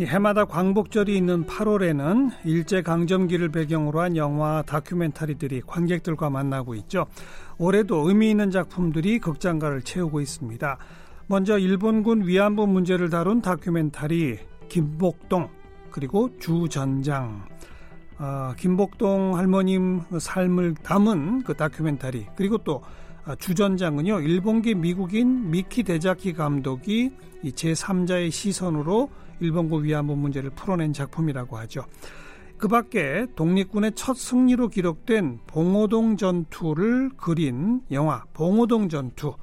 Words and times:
해마다 0.00 0.46
광복절이 0.46 1.14
있는 1.16 1.44
8월에는 1.46 2.30
일제 2.44 2.82
강점기를 2.82 3.50
배경으로 3.50 4.00
한 4.00 4.16
영화 4.16 4.62
다큐멘터리들이 4.62 5.62
관객들과 5.66 6.30
만나고 6.30 6.74
있죠. 6.76 7.06
올해도 7.58 8.08
의미 8.08 8.30
있는 8.30 8.50
작품들이 8.50 9.18
극장가를 9.18 9.82
채우고 9.82 10.20
있습니다. 10.20 10.78
먼저 11.26 11.58
일본군 11.58 12.26
위안부 12.26 12.66
문제를 12.66 13.10
다룬 13.10 13.42
다큐멘터리 13.42 14.38
김복동 14.68 15.48
그리고 15.90 16.30
주전장 16.38 17.46
어, 18.18 18.54
김복동 18.58 19.36
할머님 19.36 20.02
삶을 20.18 20.74
담은 20.82 21.42
그 21.42 21.54
다큐멘터리 21.54 22.26
그리고 22.34 22.58
또 22.58 22.82
아, 23.24 23.34
주전장은요 23.36 24.20
일본계 24.20 24.74
미국인 24.74 25.50
미키 25.50 25.84
데자키 25.84 26.32
감독이 26.32 27.10
이 27.42 27.50
제3자의 27.50 28.30
시선으로 28.30 29.10
일본군 29.42 29.84
위안부 29.84 30.16
문제를 30.16 30.50
풀어낸 30.50 30.92
작품이라고 30.92 31.58
하죠. 31.58 31.84
그 32.56 32.68
밖에 32.68 33.26
독립군의 33.34 33.92
첫 33.96 34.16
승리로 34.16 34.68
기록된 34.68 35.40
봉오동 35.48 36.16
전투를 36.16 37.10
그린 37.16 37.80
영화 37.90 38.22
봉오동 38.32 38.88
전투 38.88 39.34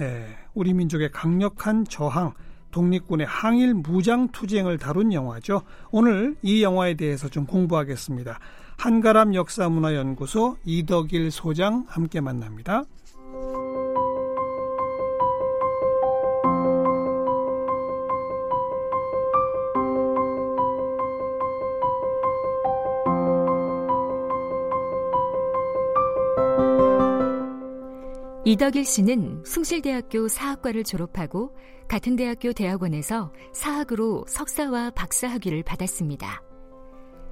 예, 0.00 0.26
우리 0.54 0.74
민족의 0.74 1.12
강력한 1.12 1.84
저항 1.84 2.34
독립군의 2.72 3.28
항일 3.28 3.74
무장 3.74 4.26
투쟁을 4.28 4.78
다룬 4.78 5.12
영화죠. 5.12 5.62
오늘 5.92 6.34
이 6.42 6.64
영화에 6.64 6.94
대해서 6.94 7.28
좀 7.28 7.46
공부하겠습니다. 7.46 8.40
한가람 8.76 9.36
역사문화연구소 9.36 10.56
이덕일 10.64 11.30
소장 11.30 11.84
함께 11.86 12.20
만납니다. 12.20 12.82
이덕일 28.54 28.84
씨는 28.84 29.42
숭실대학교 29.44 30.28
사학과를 30.28 30.84
졸업하고 30.84 31.56
같은 31.88 32.14
대학교 32.14 32.52
대학원에서 32.52 33.32
사학으로 33.52 34.24
석사와 34.28 34.90
박사 34.90 35.26
학위를 35.26 35.64
받았습니다. 35.64 36.40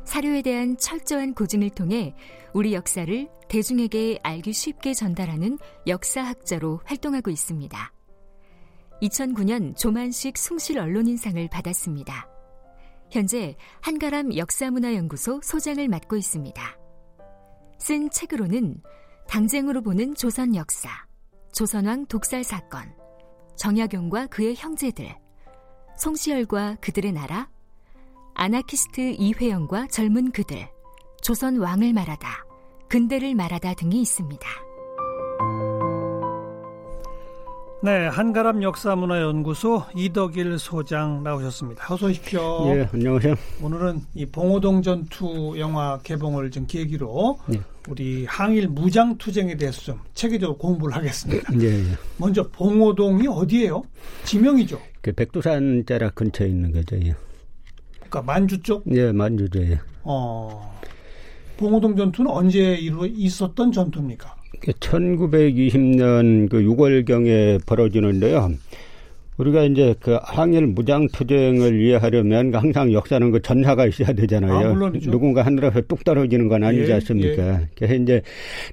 사료에 0.02 0.42
대한 0.42 0.76
철저한 0.76 1.34
고증을 1.34 1.70
통해 1.70 2.16
우리 2.52 2.74
역사를 2.74 3.28
대중에게 3.48 4.18
알기 4.24 4.52
쉽게 4.52 4.94
전달하는 4.94 5.60
역사학자로 5.86 6.80
활동하고 6.84 7.30
있습니다. 7.30 7.92
2009년 9.00 9.76
조만식 9.76 10.36
숭실 10.36 10.80
언론인상을 10.80 11.48
받았습니다. 11.52 12.26
현재 13.12 13.54
한가람 13.80 14.36
역사문화연구소 14.36 15.40
소장을 15.44 15.86
맡고 15.86 16.16
있습니다. 16.16 16.78
쓴 17.78 18.10
책으로는 18.10 18.82
당쟁으로 19.28 19.82
보는 19.82 20.16
조선 20.16 20.56
역사, 20.56 20.90
조선왕 21.52 22.06
독살 22.06 22.44
사건, 22.44 22.94
정약용과 23.56 24.28
그의 24.28 24.54
형제들, 24.56 25.14
송시열과 25.98 26.76
그들의 26.80 27.12
나라, 27.12 27.50
아나키스트 28.34 29.16
이회영과 29.18 29.88
젊은 29.88 30.32
그들, 30.32 30.68
조선 31.20 31.58
왕을 31.58 31.92
말하다, 31.92 32.44
근대를 32.88 33.34
말하다 33.34 33.74
등이 33.74 34.00
있습니다. 34.00 34.48
네, 37.84 38.06
한가람 38.06 38.62
역사문화연구소 38.62 39.82
이덕일 39.96 40.56
소장 40.60 41.24
나오셨습니다. 41.24 41.92
어서 41.92 42.06
오십시오. 42.06 42.40
예, 42.76 42.88
안녕하세요. 42.92 43.34
오늘은 43.60 44.02
이 44.14 44.24
봉오동 44.24 44.82
전투 44.82 45.56
영화 45.58 45.98
개봉을 45.98 46.52
좀 46.52 46.64
계기로 46.68 47.40
예. 47.52 47.60
우리 47.88 48.24
항일 48.24 48.68
무장 48.68 49.18
투쟁에 49.18 49.56
대해서 49.56 49.80
좀 49.80 49.98
체계적으로 50.14 50.58
공부를 50.58 50.94
하겠습니다. 50.94 51.52
예, 51.60 51.66
예. 51.66 51.84
먼저 52.18 52.46
봉오동이 52.50 53.26
어디예요? 53.26 53.82
지명이죠. 54.26 54.80
그 55.00 55.10
백두산 55.10 55.84
자락 55.84 56.14
근처에 56.14 56.46
있는 56.46 56.70
거죠. 56.70 56.94
예. 57.04 57.16
그러니까 57.96 58.22
만주 58.22 58.62
쪽? 58.62 58.84
예, 58.92 59.10
만주죠. 59.10 59.60
예. 59.60 59.80
어. 60.04 60.78
봉오동 61.56 61.96
전투는 61.96 62.30
언제 62.30 62.74
이루 62.76 63.08
있었던 63.08 63.72
전투입니까? 63.72 64.36
1920년 64.60 66.48
그 66.48 66.60
6월경에 66.62 67.64
벌어지는데요. 67.66 68.52
우리가 69.38 69.64
이제 69.64 69.94
그 69.98 70.18
항일 70.22 70.66
무장 70.66 71.08
투쟁을 71.08 71.80
이해하려면 71.80 72.54
항상 72.54 72.92
역사는 72.92 73.30
그 73.30 73.40
전사가 73.40 73.86
있어야 73.86 74.12
되잖아요. 74.12 74.84
아, 74.84 74.92
누군가 75.00 75.42
하늘에서 75.42 75.80
뚝 75.82 76.04
떨어지는 76.04 76.48
건 76.48 76.62
아니지 76.62 76.90
예, 76.90 76.94
않습니까? 76.94 77.62
예. 77.62 77.68
그래서 77.74 77.94
이제 77.94 78.22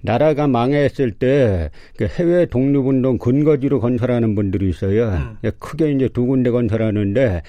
나라가 0.01 0.47
망했을 0.47 1.11
때 1.11 1.69
그 1.95 2.05
해외 2.05 2.45
독립운동 2.45 3.17
근거지로 3.17 3.81
건설하는 3.81 4.35
분들이 4.35 4.69
있어요. 4.69 5.37
음. 5.43 5.51
크게 5.59 5.91
이제 5.91 6.07
두 6.07 6.25
군데 6.25 6.49
건설하는데 6.49 7.41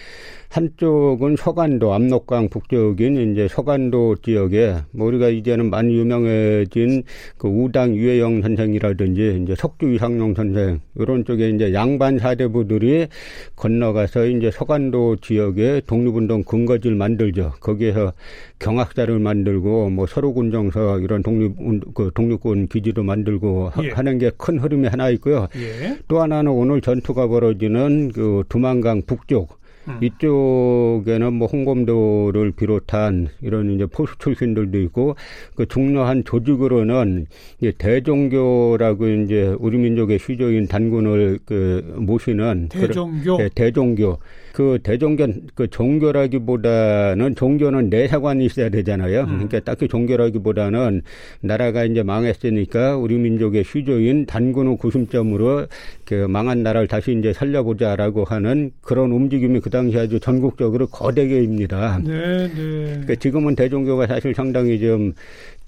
한쪽은 0.50 1.37
서간도 1.37 1.94
압록강 1.94 2.49
북쪽인 2.49 3.33
이제 3.33 3.47
서간도 3.49 4.16
지역에 4.16 4.78
뭐 4.91 5.06
우리가 5.06 5.28
이제는 5.28 5.71
많이 5.71 5.94
유명해진 5.94 7.05
그 7.38 7.47
우당 7.47 7.94
유해영 7.94 8.43
선생이라든지 8.43 9.43
이제 9.43 9.55
석주 9.56 9.94
이상용 9.94 10.34
선생 10.34 10.81
이런 10.97 11.25
쪽에 11.25 11.50
이제 11.50 11.72
양반 11.72 12.19
사대부들이 12.19 13.06
건너가서 13.55 14.27
이제 14.27 14.50
서간도 14.50 15.16
지역에 15.22 15.83
독립운동 15.87 16.43
근거지를 16.43 16.97
만들죠. 16.97 17.53
거기에서 17.60 18.12
경학사를 18.59 19.16
만들고 19.21 19.91
뭐 19.91 20.06
서로군정서 20.06 20.99
이런 20.99 21.22
독립 21.22 21.55
그 21.94 22.10
독립군 22.12 22.66
기지도 22.66 23.05
만들고 23.05 23.71
예. 23.84 23.91
하는 23.91 24.19
게 24.19 24.31
큰 24.37 24.59
흐름이 24.59 24.89
하나 24.89 25.10
있고요. 25.10 25.47
예. 25.56 25.97
또 26.09 26.21
하나는 26.21 26.50
오늘 26.50 26.81
전투가 26.81 27.28
벌어지는 27.28 28.10
그 28.12 28.43
두만강 28.49 29.03
북쪽 29.06 29.59
음. 29.88 29.98
이쪽에는 30.02 31.32
뭐 31.32 31.48
홍범도를 31.48 32.52
비롯한 32.52 33.28
이런 33.41 33.70
이제 33.70 33.86
포수 33.86 34.16
출신들도 34.18 34.78
있고 34.82 35.16
그 35.54 35.66
중요한 35.66 36.22
조직으로는 36.24 37.26
이제 37.60 37.72
대종교라고 37.78 39.08
이제 39.08 39.54
우리 39.58 39.78
민족의 39.78 40.18
시조인 40.18 40.66
단군을 40.66 41.38
그 41.46 41.94
모시는 41.98 42.68
대종교 42.68 43.36
그, 43.36 43.42
네, 43.42 43.48
대종교 43.54 44.18
그 44.52 44.78
대종교 44.82 45.26
그 45.54 45.68
종교라기보다는 45.68 47.34
종교는 47.34 47.88
내사관이 47.88 48.44
있어야 48.44 48.68
되잖아요. 48.68 49.22
음. 49.22 49.26
그러니까 49.26 49.60
딱히 49.60 49.88
종교라기보다는 49.88 51.02
나라가 51.41 51.84
이제 51.84 52.02
망했으니까 52.02 52.97
우리 52.97 53.16
민족의 53.16 53.64
시조인 53.64 54.26
단군의 54.26 54.76
구심점으로 54.76 55.66
그 56.04 56.26
망한 56.28 56.62
나라를 56.62 56.88
다시 56.88 57.16
이제 57.18 57.32
살려보자라고 57.32 58.24
하는 58.24 58.72
그런 58.82 59.12
움직임이 59.12 59.60
그 59.60 59.69
당시 59.70 59.98
아주 59.98 60.20
전국적으로 60.20 60.86
거대게입니다. 60.86 62.00
네, 62.04 62.48
네. 62.48 62.54
그러니까 62.54 63.14
지금은 63.14 63.54
대종교가 63.54 64.06
사실 64.06 64.34
상당히 64.34 64.78
좀 64.81 65.14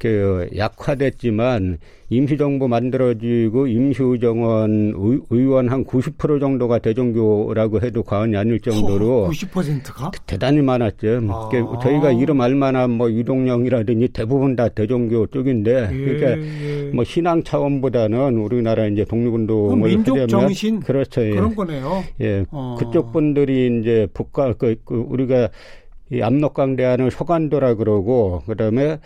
그 0.03 0.49
약화됐지만 0.57 1.79
임시정부 2.11 2.67
만들어지고 2.67 3.69
임시의정원 3.69 4.95
의원 5.31 5.69
한 5.69 5.85
90% 5.85 6.41
정도가 6.41 6.81
대종교라고 6.81 7.81
해도 7.83 8.03
과언이 8.03 8.37
아닐 8.37 8.59
정도로 8.59 9.29
90%가 9.31 10.11
대단히 10.27 10.61
많았죠. 10.61 11.21
아. 11.31 11.49
그러니까 11.49 11.79
저희가 11.79 12.11
이름 12.11 12.41
알만한 12.41 12.91
뭐 12.91 13.13
유동령이라든지 13.13 14.09
대부분 14.09 14.57
다 14.57 14.69
대종교 14.69 15.29
쪽인데 15.29 15.91
예, 15.93 15.97
그러니까 15.97 16.31
예. 16.31 16.91
뭐 16.93 17.05
신앙 17.05 17.45
차원보다는 17.45 18.39
우리나라 18.39 18.89
이제 18.89 19.05
독립운동을 19.05 19.89
민족 19.89 20.15
하려면 20.15 20.29
정신 20.29 20.81
그렇죠. 20.81 21.25
예. 21.25 21.31
그런 21.31 21.55
거네요. 21.55 22.03
예, 22.21 22.45
어. 22.51 22.75
그쪽 22.77 23.13
분들이 23.13 23.79
이제 23.81 24.09
북과 24.13 24.55
그, 24.55 24.75
그 24.85 24.97
우리가 24.97 25.49
이 26.13 26.21
압록강 26.21 26.77
대안을 26.77 27.11
서간도라 27.11 27.75
그러고 27.75 28.43
그다음에 28.47 28.99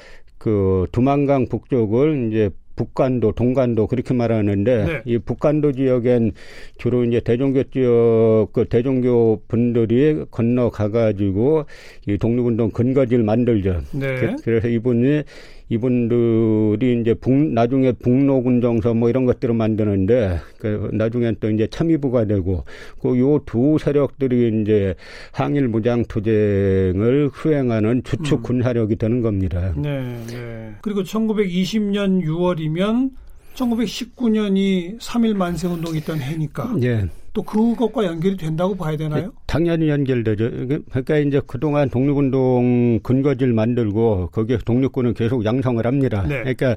그 0.47 0.87
두만강 0.93 1.47
북쪽을 1.47 2.29
이제 2.29 2.51
북간도, 2.77 3.33
동간도 3.33 3.89
그렇게 3.89 4.15
말하는데 4.15 4.85
네. 4.85 5.03
이 5.05 5.19
북간도 5.19 5.73
지역엔 5.73 6.33
주로 6.79 7.03
이제 7.03 7.19
대종교 7.19 7.65
지역 7.65 8.51
그 8.53 8.67
대종교 8.69 9.43
분들이 9.49 10.25
건너가 10.31 10.89
가지고 10.89 11.65
이 12.07 12.17
독립운동 12.17 12.71
근거지를 12.71 13.25
만들죠. 13.25 13.81
네. 13.93 14.37
그래서 14.45 14.69
이분이 14.69 15.25
이분들이 15.69 17.01
이제 17.01 17.15
북, 17.15 17.33
나중에 17.35 17.93
북로군 17.93 18.61
정서 18.61 18.95
뭐 18.95 19.09
이런 19.11 19.25
것들을 19.27 19.55
만드는데 19.55 20.39
그 20.59 20.91
나중엔 20.93 21.37
또 21.41 21.51
이제 21.51 21.67
참의부가 21.67 22.25
되고 22.27 22.65
그 23.01 23.17
요 23.19 23.41
두 23.47 23.77
세력들이 23.79 24.63
이제 24.63 24.95
항일 25.33 25.69
무장 25.69 26.05
투쟁을 26.07 27.31
수행하는 27.35 28.03
주축 28.05 28.41
음. 28.41 28.43
군사력이 28.43 28.97
되는 28.97 29.21
겁니다. 29.21 29.73
네, 29.77 30.17
네. 30.29 30.75
그리고 30.83 31.03
1920년 31.03 32.23
6월이면 32.25 33.11
1919년이 33.55 34.99
3일 35.01 35.35
만세 35.35 35.67
운동이 35.67 35.99
있던 35.99 36.21
해니까. 36.21 36.75
예. 36.83 37.07
또 37.33 37.43
그것과 37.43 38.05
연결이 38.05 38.37
된다고 38.37 38.75
봐야 38.77 38.97
되나요? 38.97 39.33
당연히 39.57 39.89
연결되죠. 39.89 40.51
그러니까 40.91 41.17
이제 41.17 41.41
그동안 41.47 41.89
독립운동 41.89 43.01
근거지를 43.03 43.55
만들고 43.55 44.29
거기에 44.31 44.59
독립군은 44.67 45.15
계속 45.15 45.47
양성을 45.47 45.85
합니다. 45.87 46.27
네. 46.29 46.41
그러니까 46.41 46.77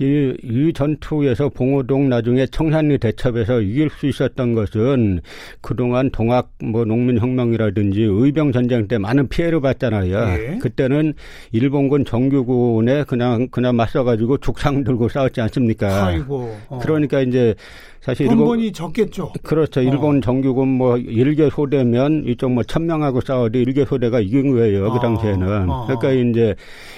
이, 0.00 0.32
이 0.44 0.72
전투에서 0.72 1.48
봉오동 1.48 2.08
나중에 2.08 2.46
청산리 2.46 2.98
대첩에서 2.98 3.60
이길 3.62 3.90
수 3.90 4.06
있었던 4.06 4.54
것은 4.54 5.22
그동안 5.60 6.10
동학 6.10 6.52
뭐 6.62 6.84
농민혁명이라든지 6.84 8.02
의병 8.02 8.52
전쟁 8.52 8.86
때 8.86 8.96
많은 8.96 9.26
피해를 9.26 9.60
봤잖아요. 9.60 10.26
네. 10.36 10.58
그때는 10.58 11.14
일본군 11.50 12.04
정규군에 12.04 13.02
그냥 13.04 13.48
그냥 13.48 13.74
맞서가지고 13.74 14.38
죽상 14.38 14.84
들고 14.84 15.08
싸웠지 15.08 15.40
않습니까? 15.40 16.06
아이고. 16.06 16.56
어. 16.68 16.78
그러니까 16.80 17.20
이제 17.22 17.56
사실 18.04 18.26
일본이 18.26 18.70
적겠죠. 18.70 19.32
그렇죠. 19.42 19.80
일본 19.80 20.18
어. 20.18 20.20
정규군 20.20 20.68
뭐 20.68 20.98
일개 20.98 21.48
소대면 21.48 22.03
이쪽 22.26 22.52
뭐 22.52 22.62
천명하고 22.62 23.20
싸워도 23.20 23.58
일개 23.58 23.84
소대가 23.84 24.20
이긴 24.20 24.52
거예요. 24.52 24.90
그 24.90 24.96
아. 24.96 25.00
당시에는. 25.00 25.70
어. 25.70 25.86
그러니까 25.86 26.12
이제 26.12 26.54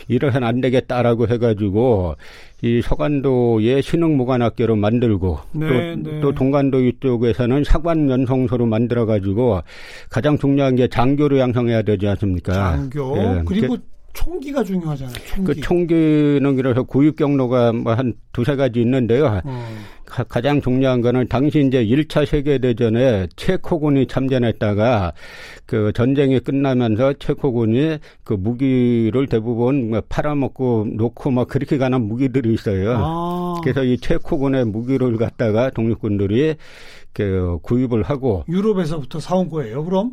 이러선 0.09 0.45
안 0.45 0.61
되겠다라고 0.61 1.29
해가지고 1.29 2.17
이 2.63 2.81
서간도에 2.83 3.83
신흥무관학교로 3.83 4.77
만들고 4.77 5.39
네, 5.53 5.69
또, 5.69 6.11
네. 6.11 6.21
또 6.21 6.33
동간도 6.33 6.85
이쪽에서는 6.85 7.65
사관 7.65 8.09
연성소로 8.09 8.67
만들어 8.67 9.05
가지고 9.05 9.61
가장 10.11 10.39
중요한 10.39 10.77
게 10.77 10.89
장교로 10.89 11.39
양성해야 11.39 11.83
되지 11.83 12.07
않습니까? 12.09 12.53
장교 12.77 13.17
예. 13.19 13.43
그리고 13.47 13.77
총기가 14.15 14.65
중요하잖아요. 14.65 15.15
총기. 15.27 15.53
그 15.53 15.61
총기는 15.61 16.57
그래서 16.57 16.83
구입 16.83 17.17
경로가 17.17 17.73
뭐 17.73 17.95
한 17.95 18.15
두세 18.33 18.57
가지 18.57 18.81
있는데요. 18.81 19.41
어. 19.45 19.67
가, 20.07 20.41
장 20.41 20.61
중요한 20.61 21.01
거는 21.01 21.29
당시 21.29 21.61
이제 21.67 21.85
1차 21.85 22.27
세계대전에 22.27 23.27
체코군이 23.37 24.07
참전했다가 24.07 25.13
그 25.67 25.93
전쟁이 25.95 26.41
끝나면서 26.41 27.15
체코군이 27.15 27.99
그 28.25 28.35
무기를 28.35 29.27
대부분 29.27 29.91
뭐 29.91 30.03
팔아먹고 30.09 30.87
놓고 30.93 31.31
막 31.31 31.49
그렇게 31.49 31.79
가는 31.79 32.01
무기들이 32.01 32.55
있어요. 32.55 32.95
아. 32.97 33.55
그래서 33.63 33.85
이 33.85 33.99
체코군의 33.99 34.67
무기를 34.67 35.17
갖다가 35.17 35.71
독립군들이 35.71 36.57
그 37.13 37.59
구입을 37.63 38.03
하고 38.03 38.45
유럽에서부터 38.49 39.21
사온 39.21 39.49
거예요, 39.49 39.85
그럼? 39.85 40.13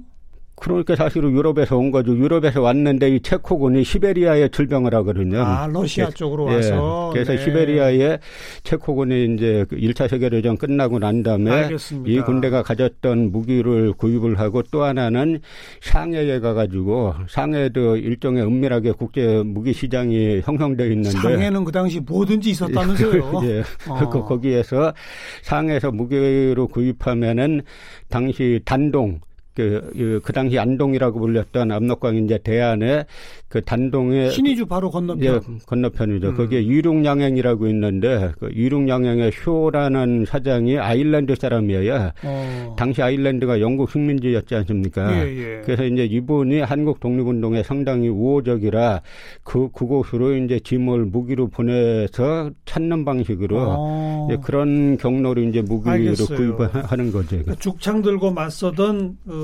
그러니까 0.55 0.95
사실은 0.95 1.31
유럽에서 1.31 1.77
온 1.77 1.91
거죠. 1.91 2.15
유럽에서 2.15 2.61
왔는데 2.61 3.15
이 3.15 3.19
체코군이 3.21 3.83
시베리아에 3.83 4.49
출병을 4.49 4.93
하거든요. 4.95 5.41
아, 5.41 5.67
러시아 5.67 6.05
예, 6.05 6.09
쪽으로 6.11 6.45
와서. 6.45 7.09
예, 7.09 7.13
그래서 7.13 7.33
네. 7.33 7.37
시베리아에 7.43 8.19
체코군이 8.63 9.33
이제 9.33 9.65
1차 9.71 10.03
그 10.03 10.07
세계대전 10.09 10.57
끝나고 10.57 10.99
난 10.99 11.23
다음에 11.23 11.51
알겠습니다. 11.51 12.09
이 12.09 12.23
군대가 12.23 12.61
가졌던 12.61 13.31
무기를 13.31 13.93
구입을 13.93 14.39
하고 14.39 14.61
또 14.71 14.83
하나는 14.83 15.39
상해에 15.81 16.39
가가지고 16.39 17.15
상해도 17.27 17.97
일종의 17.97 18.43
은밀하게 18.43 18.91
국제 18.91 19.41
무기 19.43 19.73
시장이 19.73 20.41
형성되어 20.45 20.87
있는데 20.87 21.09
상해는 21.09 21.65
그 21.65 21.71
당시 21.71 21.99
뭐든지 21.99 22.51
있었다면서요. 22.51 23.41
예, 23.43 23.63
어. 23.89 24.09
그 24.09 24.21
거기에서 24.21 24.93
상해에서 25.41 25.91
무기로 25.91 26.67
구입하면은 26.67 27.63
당시 28.07 28.61
단동 28.63 29.19
그, 29.55 29.91
그, 29.95 30.19
그 30.23 30.33
당시 30.33 30.57
안동이라고 30.57 31.19
불렸던 31.19 31.71
압록강 31.71 32.15
이제 32.17 32.39
대안에 32.43 33.05
그 33.47 33.61
단동에 33.61 34.29
신의주 34.29 34.65
바로 34.65 34.89
건너편 34.89 35.23
예, 35.23 35.39
건너편이죠. 35.67 36.29
음. 36.29 36.37
거기에 36.37 36.65
유룡양행이라고 36.65 37.67
있는데 37.67 38.31
그 38.39 38.49
유룡양행의 38.51 39.31
효라는 39.45 40.25
사장이 40.25 40.79
아일랜드 40.79 41.35
사람이에요. 41.35 42.11
어. 42.23 42.75
당시 42.79 43.03
아일랜드가 43.03 43.61
영국 43.61 43.91
식민지였지 43.91 44.55
않습니까? 44.55 45.15
예, 45.15 45.37
예. 45.37 45.61
그래서 45.63 45.83
이제 45.85 46.05
이분이 46.05 46.61
한국 46.61 46.99
독립운동에 46.99 47.61
상당히 47.61 48.09
우호적이라 48.09 49.01
그 49.43 49.69
그곳으로 49.71 50.35
이제 50.37 50.59
짐을 50.59 51.05
무기로 51.05 51.49
보내서 51.49 52.49
찾는 52.65 53.05
방식으로 53.05 53.57
어. 53.59 54.27
그런 54.43 54.97
경로로 54.97 55.43
이제 55.43 55.61
무기로 55.61 55.91
알겠어요. 55.91 56.55
구입하는 56.55 57.11
거죠. 57.11 57.27
그러니까 57.29 57.55
죽창 57.55 58.01
들고 58.01 58.31
맞서던 58.31 59.17
어, 59.27 59.42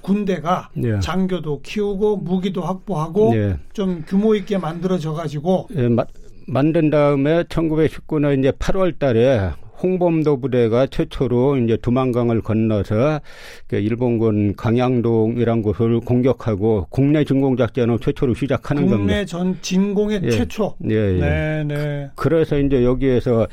군대가 0.00 0.70
예. 0.82 1.00
장교도 1.00 1.62
키우고 1.62 2.18
무기도 2.18 2.62
확보하고 2.62 3.36
예. 3.36 3.58
좀 3.72 4.04
규모 4.06 4.34
있게 4.34 4.58
만들어져 4.58 5.12
가지고 5.12 5.68
예, 5.76 5.88
마, 5.88 6.04
만든 6.46 6.90
다음에 6.90 7.42
1919년 7.44 8.38
이제 8.38 8.50
8월 8.52 8.98
달에 8.98 9.50
홍범도 9.82 10.40
부대가 10.40 10.86
최초로 10.86 11.58
이제 11.58 11.76
두만강을 11.76 12.42
건너서 12.42 13.20
그 13.66 13.76
일본군 13.76 14.56
강양동이란 14.56 15.62
곳을 15.62 16.00
공격하고 16.00 16.86
국내 16.90 17.24
진공 17.24 17.56
작전을 17.56 17.98
최초로 17.98 18.34
시작하는 18.34 18.82
국내 18.82 18.96
겁니다. 18.96 19.12
국내 19.14 19.24
전 19.24 19.58
진공의 19.62 20.20
예. 20.24 20.30
최초. 20.30 20.74
예, 20.90 20.94
예. 20.94 21.20
네, 21.20 21.64
네. 21.64 22.10
그래서 22.16 22.58
이제 22.58 22.84
여기에서 22.84 23.46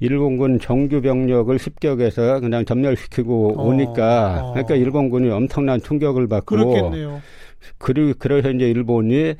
일본군 0.00 0.60
정규 0.60 1.00
병력을 1.00 1.58
습격해서 1.58 2.40
그냥 2.40 2.64
점멸시키고 2.64 3.54
어, 3.58 3.64
오니까 3.64 4.40
어. 4.44 4.52
그러니까 4.52 4.76
일본군이 4.76 5.30
엄청난 5.30 5.80
충격을 5.80 6.28
받고 6.28 6.56
그렇겠네요. 6.56 7.20
그리고 7.78 8.12
그래서 8.18 8.50
이제 8.50 8.70
일본이 8.70 9.34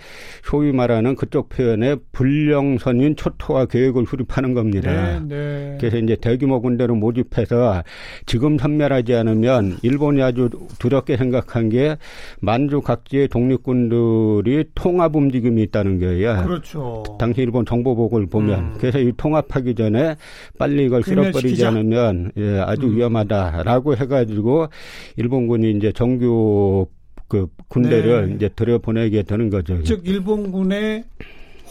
소위 0.45 0.73
말하는 0.73 1.17
그쪽 1.17 1.49
표현에 1.49 1.97
불령선인 2.13 3.17
초토화 3.17 3.67
계획을 3.67 4.07
수립하는 4.07 4.55
겁니다. 4.55 4.91
네, 4.91 5.21
네. 5.29 5.79
그래서 5.79 5.99
이제 5.99 6.17
대규모 6.17 6.61
군대를 6.61 6.95
모집해서 6.95 7.83
지금 8.27 8.59
선멸하지 8.59 9.15
않으면 9.15 9.79
일본이 9.83 10.23
아주 10.23 10.51
두렵게 10.79 11.17
생각한 11.17 11.69
게 11.69 11.97
만주 12.41 12.81
각지의 12.83 13.29
독립군들이 13.29 14.65
통합 14.75 15.15
움직임이 15.17 15.63
있다는 15.63 15.99
거예요. 15.99 16.43
그렇죠. 16.45 17.03
당시 17.19 17.43
일본 17.43 17.65
정보복을 17.65 18.27
보면 18.27 18.59
음. 18.59 18.75
그래서 18.79 18.99
이 18.99 19.13
통합하기 19.17 19.75
전에 19.75 20.17
빨리 20.59 20.85
이걸 20.87 21.03
실어버리지 21.03 21.65
않으면 21.65 22.33
예, 22.37 22.61
아주 22.61 22.87
음. 22.87 22.97
위험하다라고 22.97 23.97
해가지고 23.97 24.69
일본군이 25.17 25.73
이제 25.73 25.93
정규 25.93 26.87
그 27.33 27.47
군대를 27.69 28.29
네. 28.29 28.35
이제 28.35 28.51
들여보내게 28.51 29.23
되는 29.23 29.49
거죠. 29.49 29.83
즉 29.85 30.07
일본군의 30.07 31.05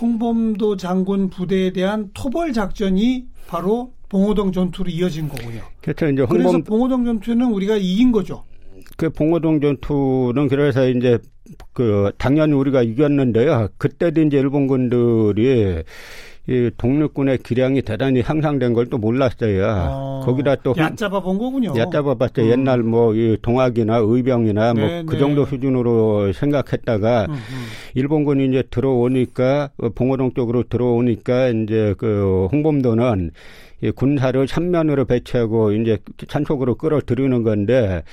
홍범도 0.01 0.75
장군 0.77 1.29
부대에 1.29 1.71
대한 1.71 2.09
토벌 2.15 2.51
작전이 2.51 3.25
바로 3.45 3.93
봉오동 4.09 4.53
전투로 4.53 4.89
이어진 4.89 5.29
거군요. 5.29 5.61
그렇죠. 5.83 6.07
이제 6.07 6.23
홍범... 6.23 6.37
그래서 6.37 6.57
봉오동 6.63 7.05
전투는 7.05 7.45
우리가 7.45 7.77
이긴 7.77 8.11
거죠. 8.11 8.43
그 8.97 9.11
봉오동 9.11 9.61
전투는 9.61 10.47
그래서 10.47 10.89
이제 10.89 11.19
그 11.73 12.11
당연히 12.17 12.53
우리가 12.53 12.81
이겼는데요. 12.81 13.67
그때도 13.77 14.19
이제 14.23 14.39
일본군들이 14.39 15.83
이 16.47 16.71
독립군의 16.75 17.37
기량이 17.39 17.83
대단히 17.83 18.21
향상된 18.21 18.73
걸 18.73 18.85
또 18.89 18.97
몰랐어요. 18.97 19.63
어, 19.91 20.21
거기다 20.25 20.55
또 20.57 20.73
얕잡아 20.75 21.21
본 21.21 21.37
거군요. 21.37 21.73
얕잡아 21.77 22.15
봤죠. 22.15 22.41
음. 22.41 22.49
옛날 22.49 22.79
뭐 22.83 23.13
이 23.15 23.37
동학이나 23.41 23.97
의병이나 24.03 24.73
뭐그 24.73 24.87
네, 24.89 25.03
네. 25.07 25.17
정도 25.19 25.45
수준으로 25.45 26.33
생각했다가 26.33 27.25
음, 27.29 27.33
음. 27.33 27.37
일본군이 27.93 28.47
이제 28.47 28.63
들어오니까 28.69 29.69
봉오동 29.95 30.33
쪽으로 30.33 30.63
들어오니까 30.63 31.49
이제 31.49 31.93
그 31.97 32.47
홍범도는 32.51 33.31
이 33.83 33.91
군사를 33.91 34.47
삼면으로 34.47 35.05
배치하고 35.05 35.71
이제 35.73 35.97
산속으로 36.27 36.75
끌어들이는 36.75 37.43
건데 37.43 38.03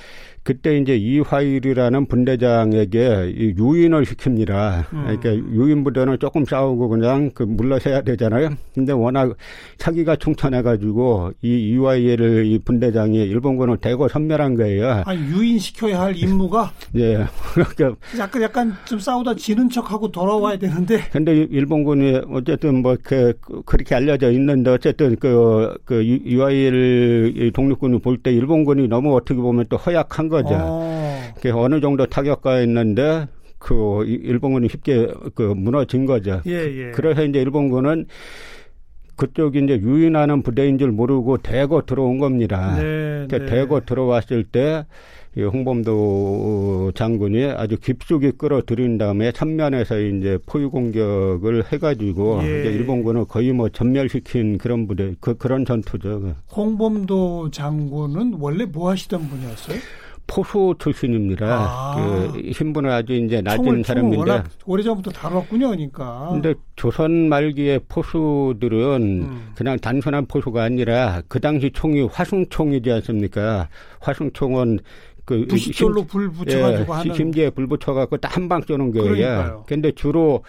그때 0.43 0.77
이제 0.77 0.95
이화일이라는 0.95 2.05
분대장에게 2.05 3.33
유인을 3.57 4.03
시킵니다. 4.05 4.85
음. 4.93 5.03
그러니까 5.03 5.35
유인 5.35 5.83
부대는 5.83 6.19
조금 6.19 6.45
싸우고 6.45 6.89
그냥 6.89 7.31
그 7.33 7.43
물러서야 7.43 8.01
되잖아요. 8.01 8.51
근데 8.73 8.93
워낙 8.93 9.35
사기가 9.77 10.15
충천해가지고 10.15 11.33
이 11.41 11.71
이화일을 11.71 12.45
이 12.45 12.59
분대장이 12.59 13.17
일본군을 13.17 13.77
대거 13.77 14.07
선멸한 14.07 14.55
거예요. 14.55 15.03
아 15.05 15.15
유인 15.15 15.59
시켜야 15.59 16.01
할 16.01 16.15
임무가 16.15 16.71
예. 16.95 17.25
그러니까 17.53 17.95
약간 18.17 18.41
약간 18.41 18.73
좀 18.85 18.99
싸우다 18.99 19.35
지는 19.35 19.69
척하고 19.69 20.11
돌아와야 20.11 20.57
되는데. 20.57 21.01
근데 21.11 21.35
일본군이 21.35 22.21
어쨌든 22.31 22.81
뭐 22.81 22.95
그 23.03 23.33
그렇게 23.65 23.95
알려져 23.95 24.31
있는데 24.31 24.69
어쨌든 24.71 25.15
그그 25.15 25.77
그 25.85 26.03
이화일 26.03 27.51
독립군이 27.53 27.99
볼때 28.01 28.31
일본군이 28.31 28.87
너무 28.87 29.15
어떻게 29.15 29.39
보면 29.39 29.65
또 29.69 29.77
허약한 29.77 30.28
거. 30.29 30.41
거죠. 30.41 30.55
어. 30.57 31.33
어느 31.55 31.81
정도 31.81 32.05
타격가 32.05 32.61
있는데 32.61 33.27
그 33.57 34.05
일본군이 34.05 34.69
쉽게 34.69 35.07
그 35.35 35.53
무너진 35.55 36.05
거죠. 36.05 36.41
예, 36.47 36.53
예. 36.53 36.91
그래서 36.91 37.23
이제 37.25 37.39
일본군은 37.39 38.05
그쪽이 39.17 39.59
이제 39.65 39.77
유인하는 39.81 40.43
부대인 40.43 40.77
줄 40.77 40.91
모르고 40.91 41.39
대거 41.39 41.83
들어온 41.85 42.19
겁니다. 42.19 42.77
네, 42.81 43.27
네. 43.27 43.45
대거 43.45 43.81
들어왔을 43.81 44.45
때이 44.45 45.43
홍범도 45.45 46.93
장군이 46.95 47.43
아주 47.47 47.77
깊숙이 47.77 48.31
끌어들인 48.37 48.97
다음에 48.97 49.33
참면에서 49.33 49.99
이제 49.99 50.37
포위 50.45 50.67
공격을 50.67 51.65
해가지고 51.69 52.39
예. 52.43 52.61
이제 52.61 52.71
일본군을 52.71 53.25
거의 53.25 53.51
뭐 53.51 53.67
전멸시킨 53.67 54.57
그런 54.57 54.87
부대 54.87 55.13
그 55.19 55.35
그런 55.35 55.65
전투죠. 55.65 56.35
홍범도 56.55 57.51
장군은 57.51 58.37
원래 58.39 58.63
뭐 58.63 58.89
하시던 58.89 59.27
분이었어요? 59.27 59.77
포수 60.29 60.75
출신입니다. 60.77 61.45
아. 61.49 62.31
그 62.33 62.51
신분은 62.53 62.89
아주 62.89 63.13
이제 63.13 63.41
낮은 63.41 63.63
총을, 63.63 63.83
사람인데 63.83 64.43
오래전부터 64.65 65.11
다뤘군요, 65.11 65.69
그러니까. 65.69 66.29
근데 66.31 66.53
조선 66.75 67.27
말기의 67.29 67.81
포수들은 67.89 69.01
음. 69.01 69.51
그냥 69.55 69.77
단순한 69.79 70.27
포수가 70.27 70.61
아니라 70.61 71.21
그 71.27 71.39
당시 71.39 71.71
총이 71.73 72.03
화승총이지 72.11 72.91
않습니까? 72.91 73.67
화승총은 73.99 74.79
그 75.25 75.45
부싯돌로 75.47 76.05
불 76.05 76.31
붙여가지고 76.31 76.93
예, 76.93 76.97
하는 76.97 77.13
심지에 77.15 77.49
불 77.51 77.67
붙여갖고 77.67 78.17
딱 78.17 78.35
한 78.37 78.47
방 78.47 78.61
쏘는 78.61 78.91
거예요. 78.91 79.63
근데 79.67 79.91
주로 79.91 80.43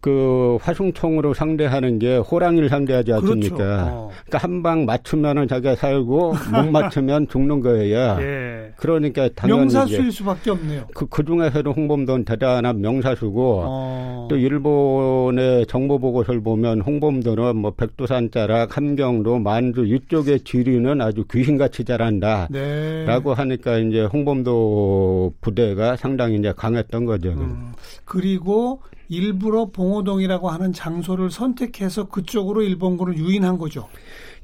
그 0.00 0.58
화승총으로 0.60 1.34
상대하는 1.34 1.98
게 2.00 2.16
호랑이를 2.16 2.68
상대하지 2.68 3.12
그렇죠. 3.12 3.26
않습니까? 3.32 3.56
그렇죠. 3.56 3.90
어. 3.92 4.10
그러니까 4.26 4.38
한 4.38 4.58
방 4.62 4.84
맞추면은 4.86 5.46
자기가 5.46 5.76
살고 5.76 6.34
못 6.52 6.66
맞추면 6.72 7.28
죽는 7.28 7.60
거예요. 7.60 8.16
예. 8.20 8.72
그러니까 8.76 9.28
당연히 9.36 9.60
명사수일 9.60 10.10
수밖에 10.10 10.50
없네요. 10.50 10.86
그, 10.94 11.06
그 11.06 11.24
중에서도 11.24 11.70
홍범도는 11.70 12.24
대단한 12.24 12.80
명사수고 12.80 13.62
어. 13.64 14.26
또 14.28 14.36
일본의 14.36 15.66
정보 15.66 15.98
보고서를 16.00 16.40
보면 16.42 16.80
홍범도는 16.80 17.56
뭐 17.56 17.70
백두산 17.70 18.30
자락, 18.32 18.76
함경도, 18.76 19.38
만주 19.38 19.86
이쪽의 19.86 20.40
지리는 20.40 21.00
아주 21.00 21.24
귀신같이 21.30 21.84
잘한다. 21.84 22.48
네. 22.50 23.04
라고 23.06 23.32
하니까 23.34 23.78
이제 23.78 24.02
홍범도 24.04 25.34
부대가 25.40 25.94
상당히 25.96 26.36
이제 26.38 26.52
강했던 26.56 27.04
거죠. 27.04 27.30
음. 27.30 27.72
그리고 28.04 28.80
일부러 29.08 29.66
봉오동이라고 29.66 30.50
하는 30.50 30.72
장소를 30.72 31.30
선택해서 31.30 32.08
그쪽으로 32.08 32.62
일본군을 32.62 33.16
유인한 33.16 33.58
거죠. 33.58 33.88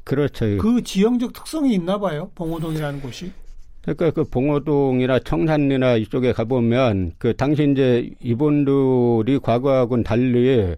그렇죠. 0.04 0.44
그 0.58 0.82
지형적 0.82 1.32
특성이 1.32 1.74
있나 1.74 1.98
봐요. 1.98 2.30
봉오동이라는 2.34 3.00
곳이. 3.00 3.32
그러니까 3.84 4.10
그 4.10 4.24
봉오동이나 4.24 5.18
청산리나 5.20 5.96
이쪽에 5.96 6.32
가보면 6.32 7.12
그 7.18 7.36
당시 7.36 7.68
이제 7.70 8.10
이분들이 8.20 9.38
과거하고는 9.38 10.04
달리 10.04 10.74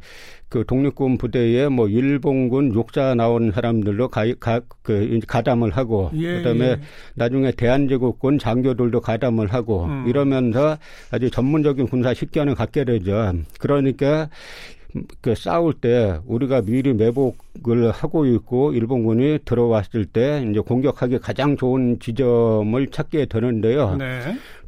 그 0.49 0.65
독립군 0.65 1.19
부대에 1.19 1.69
뭐 1.69 1.89
일본군 1.89 2.73
육사 2.75 3.15
나온 3.15 3.51
사람들로 3.51 4.09
가, 4.09 4.25
가, 4.39 4.61
그 4.83 5.19
가담을 5.27 5.71
하고 5.77 6.11
예, 6.15 6.37
그다음에 6.37 6.65
예. 6.67 6.81
나중에 7.15 7.51
대한제국군 7.51 8.39
장교들도 8.39 9.01
가담을 9.01 9.53
하고 9.53 9.87
음. 9.87 10.05
이러면서 10.07 10.79
아주 11.11 11.31
전문적인 11.31 11.89
군사 11.89 12.15
식견을 12.15 12.55
갖게 12.55 12.85
되죠. 12.85 13.33
그러니까 13.59 14.29
그 15.21 15.35
싸울 15.35 15.75
때 15.75 16.19
우리가 16.27 16.63
미리 16.63 16.93
매복을 16.93 17.91
하고 17.91 18.27
있고 18.27 18.73
일본군이 18.73 19.41
들어왔을 19.45 20.07
때 20.07 20.45
이제 20.49 20.61
공격하기 20.61 21.19
가장 21.19 21.57
좋은 21.57 21.99
지점을 21.99 22.87
찾게 22.89 23.27
되는데요. 23.27 23.97
네. 23.97 24.21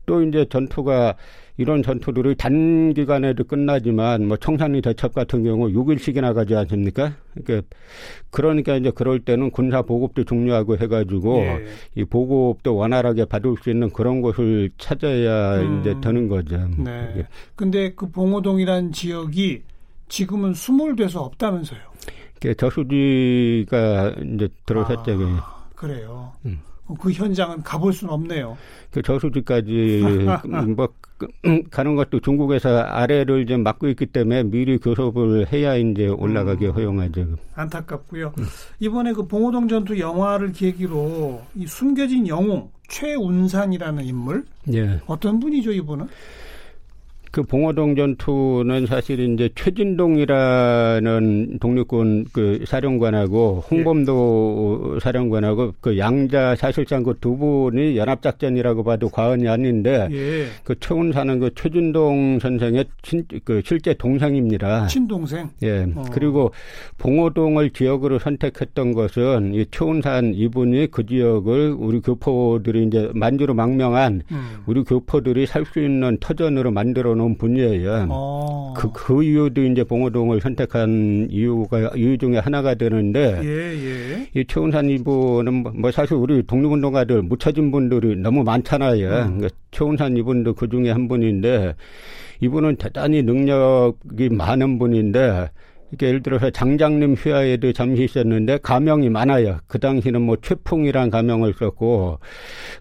또 0.06 0.22
이제 0.22 0.46
전투가 0.48 1.16
이런 1.58 1.82
전투들이 1.82 2.36
단기간에도 2.36 3.42
끝나지만 3.42 4.26
뭐 4.26 4.36
청산리 4.36 4.80
대첩 4.80 5.12
같은 5.12 5.42
경우 5.42 5.68
6일씩이나 5.68 6.32
가지 6.32 6.54
않습니까? 6.54 7.14
그러니까 7.34 7.68
그러니까 8.30 8.76
이제 8.76 8.92
그럴 8.94 9.18
때는 9.18 9.50
군사 9.50 9.82
보급도 9.82 10.22
중요하고 10.22 10.78
해가지고 10.78 11.38
예. 11.38 11.66
이 11.96 12.04
보급도 12.04 12.76
원활하게 12.76 13.24
받을 13.24 13.56
수 13.60 13.70
있는 13.70 13.90
그런 13.90 14.22
곳을 14.22 14.70
찾아야 14.78 15.60
음. 15.60 15.80
이제 15.80 15.96
되는 16.00 16.28
거죠. 16.28 16.58
네. 16.78 17.12
예. 17.16 17.26
근데 17.56 17.92
그 17.92 18.08
봉오동이라는 18.08 18.92
지역이 18.92 19.62
지금은 20.08 20.54
수몰돼서 20.54 21.22
없다면서요? 21.22 21.80
그 22.40 22.54
저수지가 22.54 24.14
이제 24.34 24.48
들어섰죠. 24.66 25.18
아, 25.40 25.66
그래요. 25.74 26.32
음. 26.46 26.60
그 27.00 27.12
현장은 27.12 27.62
가볼 27.62 27.92
수는 27.92 28.14
없네요. 28.14 28.56
그 28.90 29.02
저수지까지 29.02 30.02
뭐 30.76 30.88
가는 31.70 31.94
것도 31.96 32.20
중국에서 32.20 32.78
아래를 32.78 33.44
좀 33.46 33.62
막고 33.62 33.88
있기 33.88 34.06
때문에 34.06 34.44
미리 34.44 34.78
교섭을 34.78 35.52
해야 35.52 35.76
이제 35.76 36.06
올라가기 36.06 36.66
음, 36.66 36.72
허용하죠. 36.72 37.26
안타깝고요. 37.54 38.32
음. 38.38 38.44
이번에 38.80 39.12
그 39.12 39.26
봉오동 39.26 39.68
전투 39.68 39.98
영화를 39.98 40.52
계기로 40.52 41.42
이 41.56 41.66
숨겨진 41.66 42.26
영웅 42.28 42.70
최운산이라는 42.88 44.04
인물 44.04 44.44
예. 44.72 45.00
어떤 45.06 45.38
분이죠 45.40 45.72
이분은? 45.72 46.08
그 47.38 47.42
봉오동 47.44 47.94
전투는 47.94 48.86
사실 48.86 49.20
이제 49.20 49.48
최진동이라는 49.54 51.58
독립군 51.60 52.26
그 52.32 52.64
사령관하고 52.66 53.62
홍범도 53.70 54.94
예. 54.96 55.00
사령관하고 55.00 55.74
그 55.80 55.98
양자 55.98 56.56
사실상 56.56 57.04
그 57.04 57.18
두 57.20 57.36
분이 57.36 57.96
연합작전이라고 57.96 58.84
봐도 58.84 59.08
과언이 59.08 59.48
아닌데 59.48 60.08
예. 60.10 60.46
그 60.64 60.74
최운사는 60.78 61.38
그 61.40 61.50
최진동 61.54 62.38
선생의 62.40 62.84
친, 63.02 63.24
그 63.44 63.60
실제 63.64 63.94
동생입니다. 63.94 64.86
친동생. 64.86 65.50
예. 65.62 65.86
어. 65.94 66.04
그리고 66.10 66.52
봉오동을 66.98 67.70
지역으로 67.70 68.18
선택했던 68.18 68.94
것은 68.94 69.54
이 69.54 69.66
최운산 69.70 70.34
이분이 70.34 70.88
그 70.90 71.06
지역을 71.06 71.76
우리 71.78 72.00
교포들이 72.00 72.86
이제 72.86 73.10
만주로 73.14 73.54
망명한 73.54 74.22
음. 74.30 74.48
우리 74.66 74.82
교포들이 74.82 75.46
살 75.46 75.68
수 75.68 75.80
있는 75.80 76.16
터전으로 76.18 76.70
만들어 76.70 77.14
놓은 77.14 77.27
분이에요. 77.36 78.06
어. 78.10 78.74
그, 78.76 78.90
그 78.92 79.22
이유도 79.22 79.62
이제 79.64 79.84
봉오동을 79.84 80.40
선택한 80.40 81.28
이유가 81.30 81.90
이유 81.96 82.16
중에 82.16 82.38
하나가 82.38 82.74
되는데 82.74 83.40
예, 83.42 83.48
예. 83.48 84.28
이 84.34 84.44
최운산 84.46 84.88
이분은 84.88 85.54
뭐, 85.54 85.72
뭐 85.74 85.90
사실 85.90 86.14
우리 86.14 86.42
독립운동가들 86.46 87.22
묻혀진 87.22 87.70
분들이 87.70 88.16
너무 88.16 88.44
많잖아요. 88.44 89.08
음. 89.08 89.36
그러니까 89.36 89.48
최운산 89.70 90.16
이분도 90.16 90.54
그 90.54 90.68
중에 90.68 90.90
한 90.90 91.08
분인데 91.08 91.74
이분은 92.40 92.76
대단히 92.76 93.22
능력이 93.22 94.30
많은 94.30 94.78
분인데 94.78 95.50
이게 95.92 96.08
예를 96.08 96.22
들어서 96.22 96.50
장장님 96.50 97.14
휘하에도 97.14 97.72
잠시 97.72 98.04
있었는데 98.04 98.58
가명이 98.58 99.08
많아요. 99.08 99.58
그 99.66 99.78
당시는 99.78 100.20
뭐 100.22 100.36
최풍이란 100.40 101.10
가명을 101.10 101.54
썼고 101.54 102.18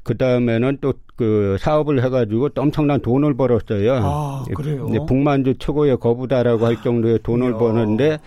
그 0.04 0.18
다음에는 0.18 0.80
또 0.82 0.94
그 1.18 1.58
사업을 1.60 2.04
해가지고 2.04 2.50
또 2.50 2.62
엄청난 2.62 3.02
돈을 3.02 3.36
벌었어요. 3.36 3.94
아, 3.96 4.46
그래요? 4.56 4.88
북만주 5.08 5.56
최고의 5.58 5.98
거부다라고 5.98 6.66
할 6.66 6.82
정도의 6.84 7.20
돈을 7.24 7.52
이야. 7.52 7.58
버는데 7.58 8.20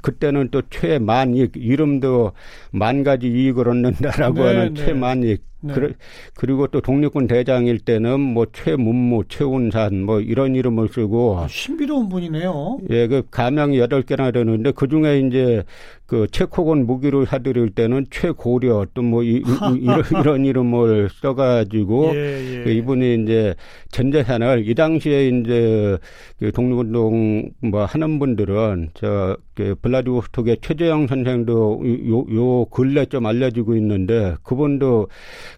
그때는 0.00 0.48
또 0.52 0.62
최만익 0.70 1.52
이름도 1.56 2.32
만 2.70 3.02
가지 3.02 3.26
이익을 3.26 3.68
얻는다라고 3.68 4.34
네, 4.34 4.46
하는 4.46 4.74
네. 4.74 4.84
최만익 4.84 5.44
네. 5.60 5.74
그래, 5.74 5.92
그리고 6.34 6.68
또 6.68 6.80
독립군 6.80 7.26
대장일 7.26 7.80
때는 7.80 8.20
뭐 8.20 8.46
최문무, 8.52 9.24
최운산 9.28 10.02
뭐 10.02 10.20
이런 10.20 10.54
이름을 10.54 10.88
쓰고 10.88 11.40
아, 11.40 11.48
신비로운 11.48 12.08
분이네요. 12.08 12.78
예, 12.90 13.08
그 13.08 13.22
가명이 13.30 13.78
여덟 13.78 14.02
개나 14.02 14.30
되는데 14.30 14.70
그 14.70 14.86
중에 14.86 15.18
이제 15.20 15.64
그 16.06 16.26
체코군 16.30 16.86
무기를 16.86 17.26
사들일 17.26 17.70
때는 17.70 18.06
최고려 18.10 18.86
또뭐 18.94 19.22
이런, 19.22 19.42
이런 20.20 20.44
이름을 20.44 21.08
써가지고 21.10 22.12
예, 22.14 22.58
예. 22.58 22.64
그 22.64 22.70
이분이 22.70 23.22
이제 23.22 23.54
전재산을 23.90 24.68
이 24.68 24.74
당시에 24.74 25.28
이제 25.28 25.98
그 26.38 26.52
독립운동 26.52 27.50
뭐 27.60 27.84
하는 27.84 28.18
분들은 28.18 28.90
저 28.94 29.36
그 29.56 29.74
블라디보스톡의 29.80 30.58
최재형 30.60 31.06
선생도 31.06 31.82
요, 32.10 32.26
요 32.36 32.64
근래 32.66 33.06
좀 33.06 33.24
알려지고 33.24 33.74
있는데 33.76 34.36
그분도 34.42 35.08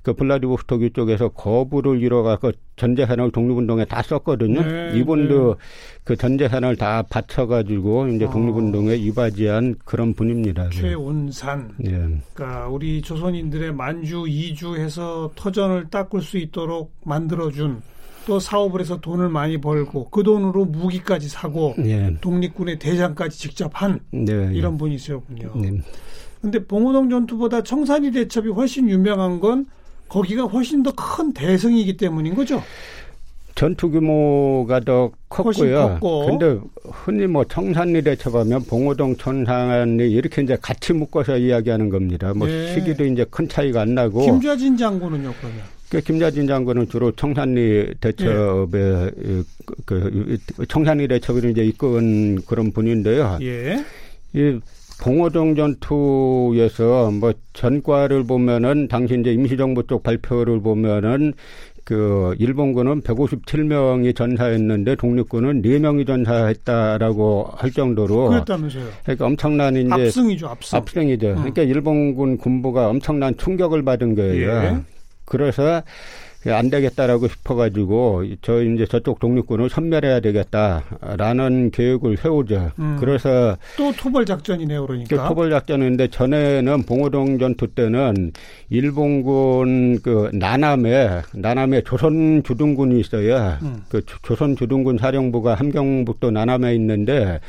그 0.05 0.15
블라디보스토크 0.15 0.93
쪽에서 0.93 1.31
거부를 1.31 2.01
이뤄가고 2.01 2.53
전재산을 2.79 3.31
독립운동에 3.31 3.85
다 3.85 4.03
썼거든요. 4.03 4.63
네, 4.63 4.99
이분도 4.99 5.55
네. 5.55 5.61
그 6.05 6.17
전재산을 6.17 6.77
다 6.77 7.03
바쳐가지고 7.03 8.09
이제 8.09 8.25
어. 8.25 8.31
독립운동에 8.31 8.97
이바지한 8.97 9.77
그런 9.85 10.15
분입니다. 10.15 10.71
최운산. 10.71 11.71
예. 11.85 11.91
그러니까 12.33 12.69
우리 12.69 13.03
조선인들의 13.03 13.75
만주 13.75 14.27
이주해서 14.29 15.33
터전을 15.35 15.91
닦을 15.91 16.23
수 16.23 16.39
있도록 16.39 16.95
만들어준 17.05 17.83
또 18.27 18.39
사업을 18.39 18.81
해서 18.81 19.01
돈을 19.01 19.29
많이 19.29 19.59
벌고 19.59 20.11
그 20.11 20.23
돈으로 20.23 20.67
무기까지 20.67 21.29
사고 21.29 21.75
예. 21.79 22.15
독립군의 22.21 22.79
대장까지 22.79 23.39
직접 23.39 23.71
한 23.75 24.01
네, 24.11 24.51
이런 24.53 24.75
예. 24.75 24.79
분이시군요. 24.79 25.53
네. 25.57 25.81
근데 26.41 26.65
봉오동 26.65 27.11
전투보다 27.11 27.63
청산리 27.63 28.13
대첩이 28.13 28.51
훨씬 28.51 28.89
유명한 28.89 29.41
건 29.41 29.67
거기가 30.09 30.45
훨씬 30.45 30.83
더 30.83 30.93
큰 30.93 31.33
대성이기 31.33 31.97
때문인 31.97 32.35
거죠. 32.35 32.63
전투 33.55 33.91
규모가 33.91 34.81
더 34.81 35.11
컸고요. 35.29 35.99
근데 36.27 36.61
흔히 36.85 37.27
뭐 37.27 37.43
청산리 37.45 38.03
대첩하면 38.03 38.63
봉오동 38.65 39.17
청산리 39.17 40.13
이렇게 40.13 40.43
이제 40.43 40.57
같이 40.63 40.93
묶어서 40.93 41.39
이야기하는 41.39 41.89
겁니다. 41.89 42.33
뭐 42.35 42.47
네. 42.47 42.73
시기도 42.75 43.05
이제 43.05 43.27
큰 43.29 43.49
차이가 43.49 43.81
안 43.81 43.95
나고. 43.95 44.21
김좌진 44.25 44.77
장군은요, 44.77 45.35
그러면? 45.41 45.61
그 45.91 46.01
김자진 46.01 46.47
장군은 46.47 46.89
주로 46.89 47.11
청산리 47.13 47.95
대첩에 48.01 48.69
예. 48.75 49.43
그, 49.85 50.39
그 50.57 50.67
청산리 50.67 51.09
대첩을 51.09 51.51
이제 51.51 51.65
이끈 51.65 52.43
그런 52.43 52.71
분인데요. 52.71 53.39
예. 53.43 53.85
이 54.35 54.61
봉오동 55.01 55.55
전투에서 55.55 57.11
뭐 57.13 57.33
전과를 57.53 58.25
보면은 58.25 58.89
당시 58.89 59.17
이제 59.19 59.33
임시정부 59.33 59.87
쪽 59.87 60.03
발표를 60.03 60.61
보면은 60.61 61.35
그 61.85 62.35
일본군은 62.39 63.01
157명이 63.01 64.15
전사했는데 64.15 64.97
독립군은 64.97 65.63
4명이 65.63 66.07
전사했다라고 66.07 67.49
할 67.57 67.71
정도로 67.71 68.29
그랬다면서요. 68.29 68.85
그러니까 69.05 69.25
엄청난 69.25 69.75
이제 69.75 69.89
압승이죠, 69.91 70.49
압승. 70.49 70.77
압승이죠. 70.77 71.29
음. 71.29 71.35
그러니까 71.37 71.63
일본군 71.63 72.37
군부가 72.37 72.89
엄청난 72.89 73.35
충격을 73.39 73.85
받은 73.85 74.17
거예요. 74.17 74.51
예. 74.51 74.77
그래서 75.25 75.83
안 76.47 76.71
되겠다라고 76.71 77.27
싶어가지고 77.27 78.25
저 78.43 78.63
이제 78.63 78.87
저쪽 78.87 79.19
독립군을 79.19 79.69
선멸해야 79.69 80.21
되겠다라는 80.21 81.73
계획을 81.73 82.17
세우죠. 82.17 82.71
음. 82.79 82.97
그래서 83.01 83.57
또 83.77 83.91
토벌 83.93 84.25
작전이네요, 84.25 84.87
그러니까. 84.87 85.17
그 85.23 85.29
토벌 85.29 85.51
작전인데 85.51 86.09
전에는 86.09 86.85
봉오동 86.85 87.39
전투 87.39 87.67
때는 87.67 88.33
일본군 88.71 90.01
그 90.03 90.31
나남에 90.33 91.23
나남에 91.35 91.83
조선 91.83 92.43
주둔군이 92.45 93.01
있어요. 93.01 93.59
음. 93.63 93.83
그 93.89 94.03
조선 94.23 94.55
주둔군 94.55 94.99
사령부가 94.99 95.55
함경북도 95.55 96.31
나남에 96.31 96.73
있는데 96.77 97.41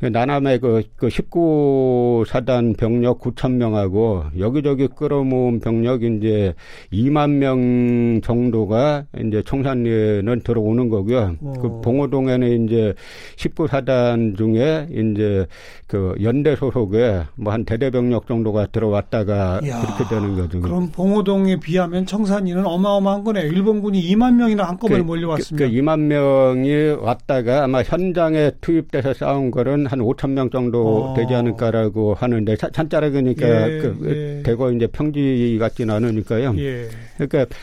그 0.00 0.06
나남의 0.06 0.58
그, 0.58 0.82
그 0.96 1.06
19사단 1.06 2.76
병력 2.76 3.20
9천 3.20 3.52
명하고 3.52 4.24
여기저기 4.36 4.88
끌어모은 4.88 5.60
병력 5.60 6.02
이제 6.02 6.54
2만 6.92 7.30
명 7.30 8.20
정도가 8.22 9.04
이제 9.24 9.42
청산리에는 9.44 10.40
들어오는 10.40 10.88
거고요. 10.88 11.36
오. 11.40 11.52
그 11.52 11.80
봉오동에는 11.82 12.64
이제 12.64 12.94
19 13.36 13.68
사단 13.68 14.34
중에 14.36 14.88
이제 14.90 15.46
그 15.86 16.14
연대 16.22 16.56
소속에 16.56 17.22
뭐 17.36 17.52
한 17.52 17.64
대대 17.66 17.90
병력 17.90 18.26
정도가 18.26 18.66
들어왔다가 18.66 19.60
이야, 19.62 19.82
그렇게 19.82 20.04
되는 20.08 20.34
거죠. 20.36 20.60
그럼 20.60 20.90
봉오동에 20.90 21.60
비하면 21.60 22.06
청산리는 22.06 22.64
어마어마한 22.64 23.24
거네요. 23.24 23.46
일본군이 23.46 24.02
2만 24.14 24.34
명이나 24.36 24.64
한꺼번에 24.64 25.02
그, 25.02 25.06
몰려왔습니다. 25.06 25.66
그, 25.66 25.70
그 25.70 25.78
2만 25.78 26.00
명이 26.00 26.96
왔다가 27.00 27.64
아마 27.64 27.82
현장에 27.82 28.52
투입돼서 28.62 29.12
싸운 29.12 29.50
거는 29.50 29.86
한 29.86 29.98
5천 29.98 30.30
명 30.30 30.48
정도 30.48 31.10
어. 31.10 31.14
되지 31.14 31.34
않을까라고 31.34 32.14
하는데 32.14 32.56
산자락이니까 32.56 33.70
예, 33.70 33.78
그, 33.78 33.98
예. 34.38 34.42
대거 34.42 34.72
이제 34.72 34.86
평지 34.86 35.58
같지는 35.60 35.94
않으니까요. 35.94 36.54
예. 36.56 36.88
그러니까 37.18 37.54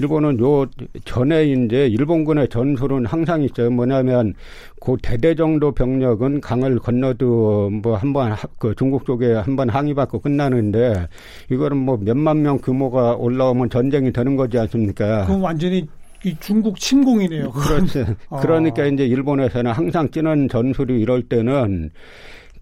일본은 0.00 0.40
요 0.40 0.64
전에 1.04 1.44
이제 1.44 1.86
일본군의 1.86 2.48
전술은 2.48 3.04
항상 3.04 3.42
있어요. 3.42 3.70
뭐냐면 3.70 4.32
그 4.80 4.96
대대 5.02 5.34
정도 5.34 5.72
병력은 5.72 6.40
강을 6.40 6.78
건너도 6.78 7.68
뭐 7.82 7.96
한번 7.96 8.34
그 8.58 8.74
중국 8.76 9.04
쪽에 9.04 9.34
한번 9.34 9.68
항의받고 9.68 10.20
끝나는데 10.20 11.06
이거는 11.50 11.76
뭐 11.76 11.98
몇만 12.00 12.42
명 12.42 12.56
규모가 12.58 13.16
올라오면 13.16 13.68
전쟁이 13.68 14.10
되는 14.10 14.36
거지 14.36 14.58
않습니까? 14.58 15.26
그럼 15.26 15.42
완전히 15.42 15.86
이 16.24 16.34
중국 16.40 16.78
침공이네요. 16.78 17.50
그렇죠. 17.50 18.04
아. 18.30 18.40
그러니까 18.40 18.86
이제 18.86 19.04
일본에서는 19.06 19.70
항상 19.70 20.10
찌는 20.10 20.48
전술이 20.48 20.98
이럴 20.98 21.22
때는 21.22 21.90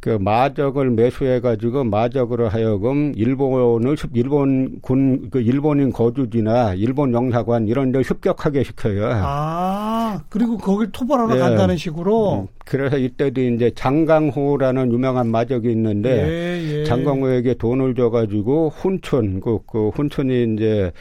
그 0.00 0.10
마적을 0.10 0.90
매수해 0.90 1.40
가지고 1.40 1.82
마적으로 1.84 2.48
하여금 2.48 3.12
일본을 3.16 3.96
일본 4.14 4.78
군 4.80 5.28
그 5.30 5.40
일본인 5.40 5.92
거주지나 5.92 6.74
일본 6.74 7.12
영사관 7.12 7.66
이런 7.66 7.92
데 7.92 8.02
습격하게 8.02 8.62
시켜요. 8.62 9.10
아 9.12 10.22
그리고 10.28 10.56
거길 10.56 10.92
토벌하러 10.92 11.34
네. 11.34 11.40
간다는 11.40 11.76
식으로. 11.76 12.42
음, 12.42 12.46
그래서 12.64 12.98
이때도 12.98 13.40
이제 13.40 13.70
장강호라는 13.74 14.92
유명한 14.92 15.28
마적이 15.28 15.70
있는데 15.72 16.28
예, 16.28 16.80
예. 16.80 16.84
장강호에게 16.84 17.54
돈을 17.54 17.94
줘가지고 17.94 18.70
훈촌 18.74 19.40
그, 19.40 19.58
그 19.66 19.88
훈촌이 19.90 20.54
이제 20.54 20.92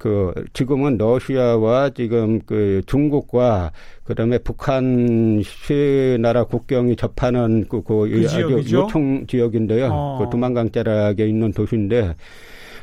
그 0.00 0.32
지금은 0.54 0.96
러시아와 0.96 1.90
지금 1.90 2.40
그 2.46 2.80
중국과 2.86 3.70
그다음에 4.04 4.38
북한 4.38 5.42
세 5.44 6.16
나라 6.18 6.44
국경이 6.44 6.96
접하는 6.96 7.66
그, 7.68 7.82
그, 7.82 8.08
그 8.08 8.26
아주 8.26 8.64
요청 8.72 9.26
지역인데요. 9.26 9.90
어. 9.92 10.18
그 10.18 10.30
두만강자락에 10.30 11.26
있는 11.26 11.52
도시인데 11.52 12.14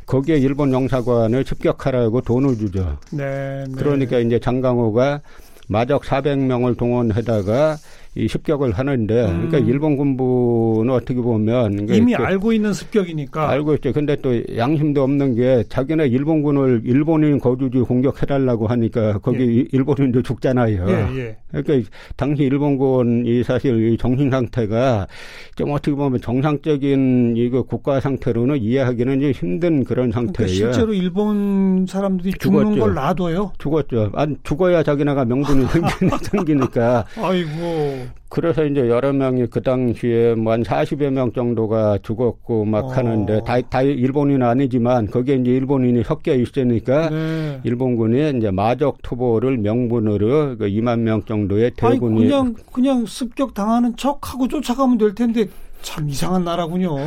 거기에 0.05 0.37
일본 0.37 0.71
영사관을 0.71 1.43
습격하라고 1.43 2.21
돈을 2.21 2.55
주죠. 2.55 2.99
네, 3.11 3.65
네. 3.67 3.73
그러니까 3.75 4.19
이제 4.19 4.37
장강호가 4.37 5.21
마적 5.67 6.03
400명을 6.03 6.77
동원해다가 6.77 7.77
이 8.17 8.27
습격을 8.27 8.71
하는데 8.71 9.25
음. 9.25 9.47
그러니까 9.47 9.57
일본 9.59 9.95
군부는 9.95 10.93
어떻게 10.93 11.21
보면 11.21 11.87
이미 11.89 12.15
알고 12.15 12.51
있는 12.53 12.73
습격이니까 12.73 13.49
알고 13.49 13.75
있죠. 13.75 13.93
근데 13.93 14.15
또 14.21 14.41
양심도 14.55 15.03
없는 15.03 15.35
게 15.35 15.63
자기네 15.69 16.07
일본군을 16.07 16.81
일본인 16.85 17.39
거주지 17.39 17.79
공격해달라고 17.79 18.67
하니까 18.67 19.19
거기 19.19 19.59
예. 19.59 19.65
일본인도 19.71 20.21
죽잖아요. 20.23 20.85
예, 20.89 21.19
예. 21.19 21.37
그러니까 21.51 21.89
당시 22.15 22.43
일본군 22.43 23.25
이 23.25 23.43
사실 23.43 23.93
이 23.93 23.97
정신 23.97 24.29
상태가 24.31 25.07
좀 25.55 25.71
어떻게 25.71 25.95
보면 25.95 26.19
정상적인 26.19 27.35
이거 27.37 27.61
국가 27.63 27.99
상태로는 27.99 28.57
이해하기는 28.61 29.21
좀 29.21 29.31
힘든 29.31 29.83
그런 29.83 30.09
그러니까 30.09 30.19
상태예요. 30.19 30.47
그러니까 30.47 30.73
실제로 30.73 30.93
일본 30.93 31.85
사람들이 31.87 32.33
죽는 32.39 32.63
죽었죠. 32.73 32.79
걸 32.81 32.93
놔둬요? 32.95 33.51
죽었죠. 33.59 34.11
안 34.13 34.37
죽어야 34.43 34.83
자기네가 34.83 35.25
명분이 35.25 35.65
생기니까. 36.31 37.05
아이고. 37.17 38.06
그래서 38.29 38.65
이제 38.65 38.89
여러 38.89 39.13
명이 39.13 39.47
그 39.47 39.61
당시에 39.61 40.35
뭐한 40.35 40.63
40여 40.63 41.09
명 41.11 41.31
정도가 41.31 41.99
죽었고 42.03 42.65
막 42.65 42.85
어. 42.85 42.87
하는데 42.89 43.41
다, 43.45 43.59
다 43.61 43.81
일본인은 43.81 44.45
아니지만 44.45 45.07
거기에 45.07 45.35
이제 45.35 45.51
일본인이 45.51 46.03
섞여 46.03 46.33
있으니까 46.33 47.09
네. 47.09 47.61
일본군이 47.63 48.37
이제 48.37 48.51
마적 48.51 49.01
투보를 49.01 49.57
명분으로 49.57 50.57
그 50.57 50.65
2만 50.67 50.99
명 50.99 51.23
정도의 51.23 51.71
대군이 51.75 52.21
아니, 52.21 52.27
그냥 52.27 52.55
그냥 52.71 53.05
습격 53.05 53.53
당하는 53.53 53.95
척하고 53.95 54.47
쫓아가면 54.47 54.97
될 54.97 55.15
텐데 55.15 55.47
참 55.81 56.09
이상한 56.09 56.43
나라군요. 56.43 56.97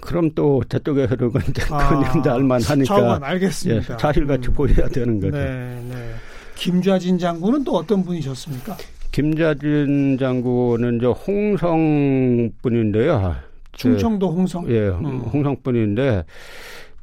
그럼 0.00 0.30
또 0.34 0.62
저쪽에서 0.68 1.16
그건 1.16 1.42
아, 1.70 1.88
그냥 1.88 2.22
잘만 2.22 2.62
하니까 2.62 2.94
차관 2.94 3.24
알겠습니다. 3.24 3.94
예, 3.94 3.98
사실같이 3.98 4.48
음. 4.48 4.52
보여야 4.54 4.88
되는 4.88 5.20
거죠. 5.20 5.36
네, 5.36 5.82
네. 5.88 6.14
김좌진 6.54 7.18
장군은 7.18 7.64
또 7.64 7.76
어떤 7.76 8.02
분이셨습니까? 8.02 8.76
김자진 9.12 10.18
장군은 10.18 11.00
저 11.00 11.10
홍성 11.12 12.50
분인데요. 12.62 13.34
충청도 13.72 14.30
홍성? 14.30 14.70
예, 14.70 14.88
음. 14.88 15.20
홍성 15.32 15.56
분인데 15.62 16.24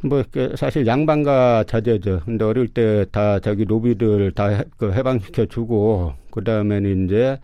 뭐 0.03 0.23
사실 0.55 0.85
양반가 0.85 1.63
자제죠. 1.67 2.21
근데 2.25 2.45
어릴 2.45 2.67
때 2.67 3.05
다 3.11 3.39
자기 3.39 3.65
노비들 3.65 4.31
다 4.31 4.63
그 4.77 4.93
해방시켜 4.93 5.45
주고 5.47 6.13
그 6.29 6.43
다음에는 6.43 7.05
이제 7.05 7.39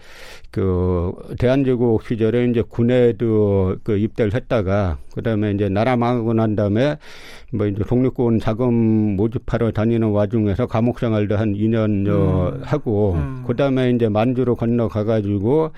그 0.51 1.11
대한제국 1.39 2.03
시절에 2.05 2.45
이제 2.45 2.61
군에도 2.61 3.75
그 3.83 3.97
입대를 3.97 4.35
했다가 4.35 4.99
그 5.15 5.23
다음에 5.23 5.49
이제 5.51 5.67
나라 5.67 5.95
망하고 5.97 6.33
난 6.33 6.55
다음에 6.55 6.97
뭐 7.51 7.65
이제 7.65 7.83
독립군 7.83 8.37
자금 8.39 9.15
모집하러 9.15 9.71
다니는 9.71 10.09
와중에서 10.09 10.67
감옥 10.67 10.99
생활도 10.99 11.37
한 11.37 11.53
2년여 11.55 12.53
음. 12.53 12.61
하고 12.63 13.13
음. 13.13 13.43
그 13.47 13.55
다음에 13.55 13.89
이제 13.89 14.09
만주로 14.09 14.55
건너가 14.55 15.03
가지고 15.03 15.71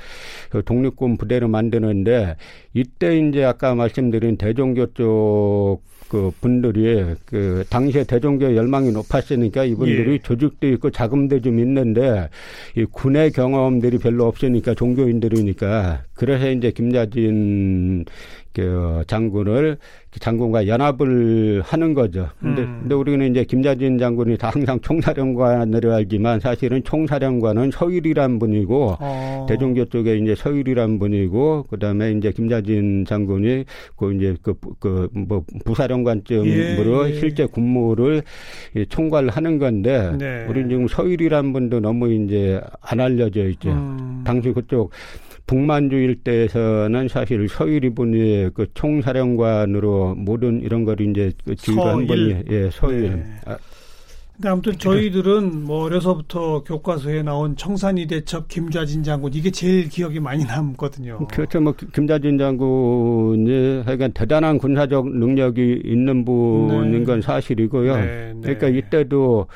그 0.50 0.62
독립군 0.64 1.16
부대를 1.16 1.48
만드는데 1.48 2.36
이때 2.74 3.18
이제 3.18 3.46
아까 3.46 3.76
말씀드린 3.76 4.36
대종교 4.36 4.88
쪽 4.94 5.80
그 6.08 6.32
분들이 6.42 7.16
그 7.26 7.64
당시에 7.70 8.04
대종교 8.04 8.56
열망이 8.56 8.92
높았으니까 8.92 9.64
이분들이 9.66 10.14
예. 10.14 10.18
조직도 10.20 10.68
있고 10.70 10.92
자금도 10.92 11.42
좀 11.42 11.60
있는데 11.60 12.30
이 12.76 12.86
군의 12.86 13.32
경험들이 13.32 13.98
별로 13.98 14.26
없으니까 14.26 14.74
종교인들이니까 14.76 16.04
그래서 16.14 16.50
이제 16.52 16.72
김자진 16.72 18.06
그 18.56 19.04
장군을 19.08 19.78
장군과 20.18 20.68
연합을 20.68 21.62
하는 21.66 21.94
거죠. 21.94 22.30
근데, 22.40 22.62
음. 22.62 22.78
근데 22.82 22.96
우리는 22.96 23.30
이제 23.32 23.44
김자진 23.44 23.98
장군이 23.98 24.38
다 24.38 24.50
항상 24.50 24.80
총사령관으로 24.80 25.94
알지만 25.94 26.40
사실은 26.40 26.82
총사령관은 26.84 27.72
서일이란 27.72 28.40
분이고 28.40 28.96
어. 29.00 29.46
대종교 29.50 29.86
쪽에 29.86 30.18
이제 30.18 30.36
서일이란 30.36 31.00
분이고 31.00 31.64
그다음에 31.70 32.12
이제 32.14 32.32
김자진 32.32 33.04
장군이 33.06 33.66
그 33.98 34.14
이제 34.14 34.36
그 34.42 34.54
그 34.80 35.10
뭐 35.14 35.44
부사령관쯤으로 35.66 37.10
예, 37.10 37.12
예. 37.12 37.20
실제 37.20 37.46
군무를 37.46 38.24
총괄하는 38.90 39.60
건데 39.60 40.12
네. 40.18 40.46
우리는 40.48 40.70
지금 40.70 40.88
서일이란 40.88 41.54
분도 41.54 41.80
너무 41.80 42.12
이제 42.12 42.62
안 42.82 43.00
알려져 43.00 43.48
있죠. 43.50 43.72
음. 43.72 44.24
당시 44.26 44.52
그쪽 44.52 44.92
북만주 45.48 45.96
일대에서는 45.96 47.08
사실 47.08 47.48
서일 47.48 47.86
이분이 47.86 48.45
그 48.54 48.68
총사령관으로 48.74 50.16
모든 50.16 50.62
이런 50.62 50.84
걸 50.86 51.00
이제 51.02 51.32
그 51.44 51.56
지휘한 51.56 52.08
분이 52.08 52.44
예 52.50 52.70
서일. 52.72 53.12
네. 53.16 53.26
아, 53.46 53.58
근데 54.36 54.50
아무튼 54.50 54.78
저희들은 54.78 55.64
뭐 55.64 55.84
어려서부터 55.86 56.64
교과서에 56.64 57.24
나온 57.24 57.56
청산이 57.56 58.06
대첩 58.08 58.50
김좌진 58.50 59.02
장군 59.02 59.34
이게 59.34 59.50
제일 59.50 59.88
기억이 59.88 60.20
많이 60.20 60.44
남거든요. 60.44 61.26
그렇죠. 61.28 61.62
뭐 61.62 61.74
김좌진 61.74 62.38
장군이 62.38 63.84
하여간 63.86 64.12
대단한 64.12 64.58
군사적 64.58 65.08
능력이 65.08 65.84
있는 65.86 66.26
분인 66.26 66.92
네. 66.92 67.04
건 67.06 67.22
사실이고요. 67.22 67.96
네, 67.96 68.34
네. 68.34 68.42
그러니까 68.42 68.68
이때도 68.68 69.48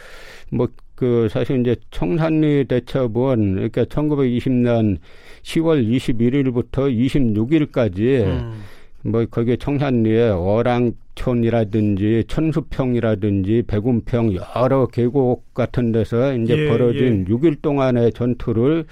뭐 0.51 0.67
그 0.99 1.29
사실 1.31 1.61
이제 1.61 1.77
청산리 1.91 2.65
대첩은 2.65 3.53
그러니까 3.53 3.85
1920년 3.85 4.97
10월 5.43 5.87
21일부터 5.87 6.93
26일까지 6.93 8.25
음. 8.25 8.61
뭐 9.03 9.25
거기에 9.25 9.55
청산리에 9.55 10.29
어랑촌이라든지 10.29 12.25
천수평이라든지 12.27 13.63
백운평 13.67 14.35
여러 14.35 14.87
계곡 14.87 15.53
같은 15.53 15.91
데서 15.91 16.35
이제 16.35 16.57
예, 16.57 16.67
벌어진 16.67 17.25
예. 17.27 17.33
6일 17.33 17.61
동안의 17.61 18.11
전투를 18.13 18.85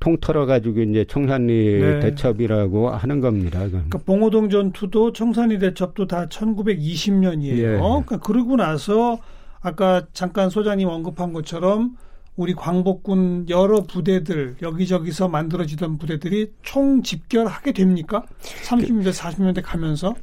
통틀어 0.00 0.44
가지고 0.46 0.80
이제 0.80 1.04
청산리 1.06 1.80
네. 1.80 2.00
대첩이라고 2.00 2.90
하는 2.90 3.20
겁니다. 3.20 3.66
그러니까 3.66 3.98
봉오동 3.98 4.50
전투도 4.50 5.12
청산리 5.12 5.58
대첩도 5.58 6.06
다 6.06 6.26
1920년이에요. 6.26 7.58
예. 7.58 7.78
그러니까 7.78 8.18
그러고 8.18 8.56
나서 8.56 9.18
아까 9.62 10.02
잠깐 10.12 10.50
소장님 10.50 10.86
언급한 10.86 11.32
것처럼 11.32 11.96
우리 12.36 12.52
광복군 12.54 13.48
여러 13.48 13.82
부대들 13.82 14.56
여기저기서 14.60 15.28
만들어지던 15.28 15.98
부대들이 15.98 16.52
총 16.62 17.02
집결하게 17.02 17.72
됩니까? 17.72 18.24
30년대 18.64 19.12
40년대 19.12 19.62
가면서 19.64 20.14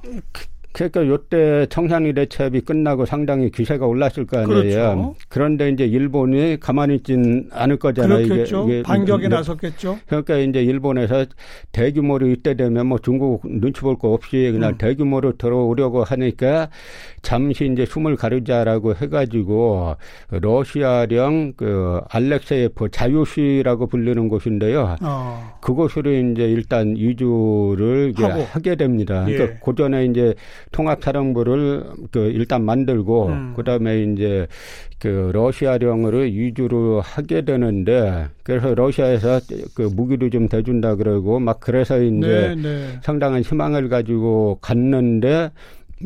그러니까 0.73 1.05
요때 1.05 1.67
청산리 1.69 2.13
대첩이 2.13 2.61
끝나고 2.61 3.05
상당히 3.05 3.51
기세가 3.51 3.85
올랐을 3.85 4.25
거 4.25 4.39
아니에요. 4.39 4.47
그렇죠. 4.47 5.15
그런데 5.29 5.69
이제 5.69 5.85
일본이 5.85 6.59
가만히 6.59 6.95
있진 6.95 7.49
않을 7.51 7.77
거잖아요. 7.77 8.27
그렇겠죠. 8.27 8.63
이게, 8.63 8.73
이게 8.79 8.83
반격에 8.83 9.27
네. 9.27 9.35
나섰겠죠. 9.35 9.99
그러니까 10.07 10.37
이제 10.37 10.63
일본에서 10.63 11.25
대규모로 11.71 12.27
이때 12.27 12.55
되면 12.55 12.87
뭐 12.87 12.99
중국 12.99 13.41
눈치 13.45 13.81
볼 13.81 13.91
거 13.97 14.13
없이 14.13 14.49
그냥 14.53 14.71
음. 14.71 14.77
대규모로 14.77 15.37
들어오려고 15.37 16.03
하니까 16.03 16.69
잠시 17.21 17.69
이제 17.71 17.85
숨을 17.85 18.15
가르자라고 18.15 18.95
해가지고 18.95 19.95
러시아령 20.29 21.53
그 21.57 21.99
알렉세예프 22.09 22.89
자유시라고 22.91 23.87
불리는 23.87 24.27
곳인데요. 24.29 24.95
어. 25.01 25.57
그곳으로 25.61 26.11
이제 26.11 26.43
일단 26.43 26.95
이주를 26.97 28.13
하게 28.49 28.75
됩니다. 28.75 29.25
예. 29.27 29.33
그러니까 29.33 29.59
고전에 29.59 30.05
이제 30.05 30.33
통합사령부를 30.71 31.83
그 32.11 32.19
일단 32.31 32.63
만들고 32.63 33.27
음. 33.27 33.53
그다음에 33.55 34.03
이제 34.03 34.47
그 34.99 35.31
러시아령으로 35.33 36.25
이주를 36.25 37.01
하게 37.01 37.41
되는데 37.43 38.27
그래서 38.43 38.73
러시아에서 38.73 39.41
그 39.75 39.89
무기도 39.93 40.29
좀 40.29 40.47
대준다 40.47 40.95
그러고 40.95 41.39
막 41.39 41.59
그래서 41.59 42.01
이제 42.01 42.55
네, 42.55 42.55
네. 42.55 42.99
상당한 43.01 43.41
희망을 43.41 43.89
가지고 43.89 44.59
갔는데 44.61 45.51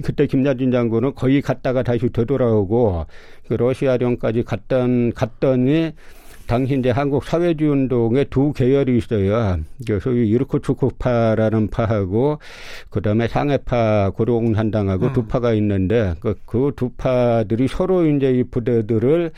그때 0.04 0.28
김자진 0.28 0.71
장군은 0.71 1.15
거의 1.15 1.41
갔다가 1.41 1.84
다시 1.84 2.10
되돌아오고 2.10 3.06
그 3.47 3.54
러시아령까지 3.54 4.43
갔던 4.43 5.13
갔더니 5.13 5.93
당시 6.47 6.77
이제 6.77 6.91
한국 6.91 7.23
사회주의 7.23 7.71
운동에 7.71 8.23
두 8.25 8.53
계열이 8.53 8.97
있어요. 8.97 9.58
그 9.88 9.99
소위 9.99 10.29
이르코츠크파라는 10.29 11.69
파하고 11.69 12.39
그다음에 12.89 13.27
상해파 13.27 14.12
고려공산당하고 14.12 15.08
음. 15.08 15.13
두 15.13 15.25
파가 15.25 15.53
있는데 15.53 16.13
그두 16.45 16.71
그 16.75 16.89
파들이 16.97 17.67
서로 17.67 18.05
이제 18.05 18.31
이 18.31 18.43
부대들을 18.43 19.31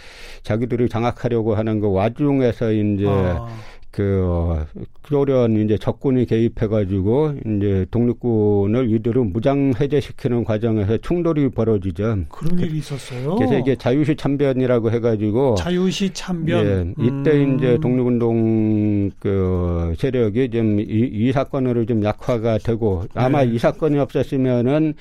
자기들이 0.44 0.90
장악하려고 0.90 1.56
하는 1.56 1.80
그 1.80 1.92
와중에서 1.92 2.72
이제 2.72 3.06
아. 3.08 3.48
그 3.92 4.66
소련 5.08 5.56
이제 5.56 5.78
적군이 5.78 6.26
개입해가지고 6.26 7.36
이제 7.46 7.86
독립군을 7.90 8.92
이대로 8.92 9.24
무장 9.24 9.74
해제시키는 9.80 10.44
과정에서 10.44 10.98
충돌이 10.98 11.50
벌어지죠. 11.50 12.26
그런 12.30 12.60
일이 12.60 12.80
있었어요. 12.80 13.36
그래서 13.36 13.58
이게 13.58 13.76
자유시 13.76 14.16
참변이라고 14.16 14.92
해가지고 14.92 15.56
자유시 15.56 16.12
참변. 16.14 16.96
예, 17.00 17.04
이때 17.04 17.32
음. 17.32 17.56
이제 17.56 17.78
독립운동 17.82 19.12
그 19.20 19.94
세력이 19.98 20.50
좀 20.50 20.80
이, 20.80 20.84
이 20.86 21.32
사건으로 21.32 21.86
좀 21.86 22.04
약화가 22.04 22.58
되고 22.60 23.06
아마 23.14 23.44
네. 23.44 23.54
이 23.54 23.58
사건이 23.58 23.98
없었으면은 23.98 24.94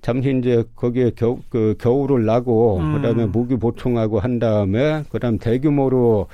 잠시 0.00 0.36
이제 0.38 0.64
거기에 0.74 1.12
겨, 1.14 1.38
그 1.48 1.76
겨울을 1.78 2.24
나고 2.24 2.78
음. 2.78 2.94
그다음에 2.96 3.26
무기 3.26 3.56
보충하고 3.56 4.18
한 4.18 4.38
다음에 4.40 5.04
그다음 5.10 5.38
대규모로 5.38 6.26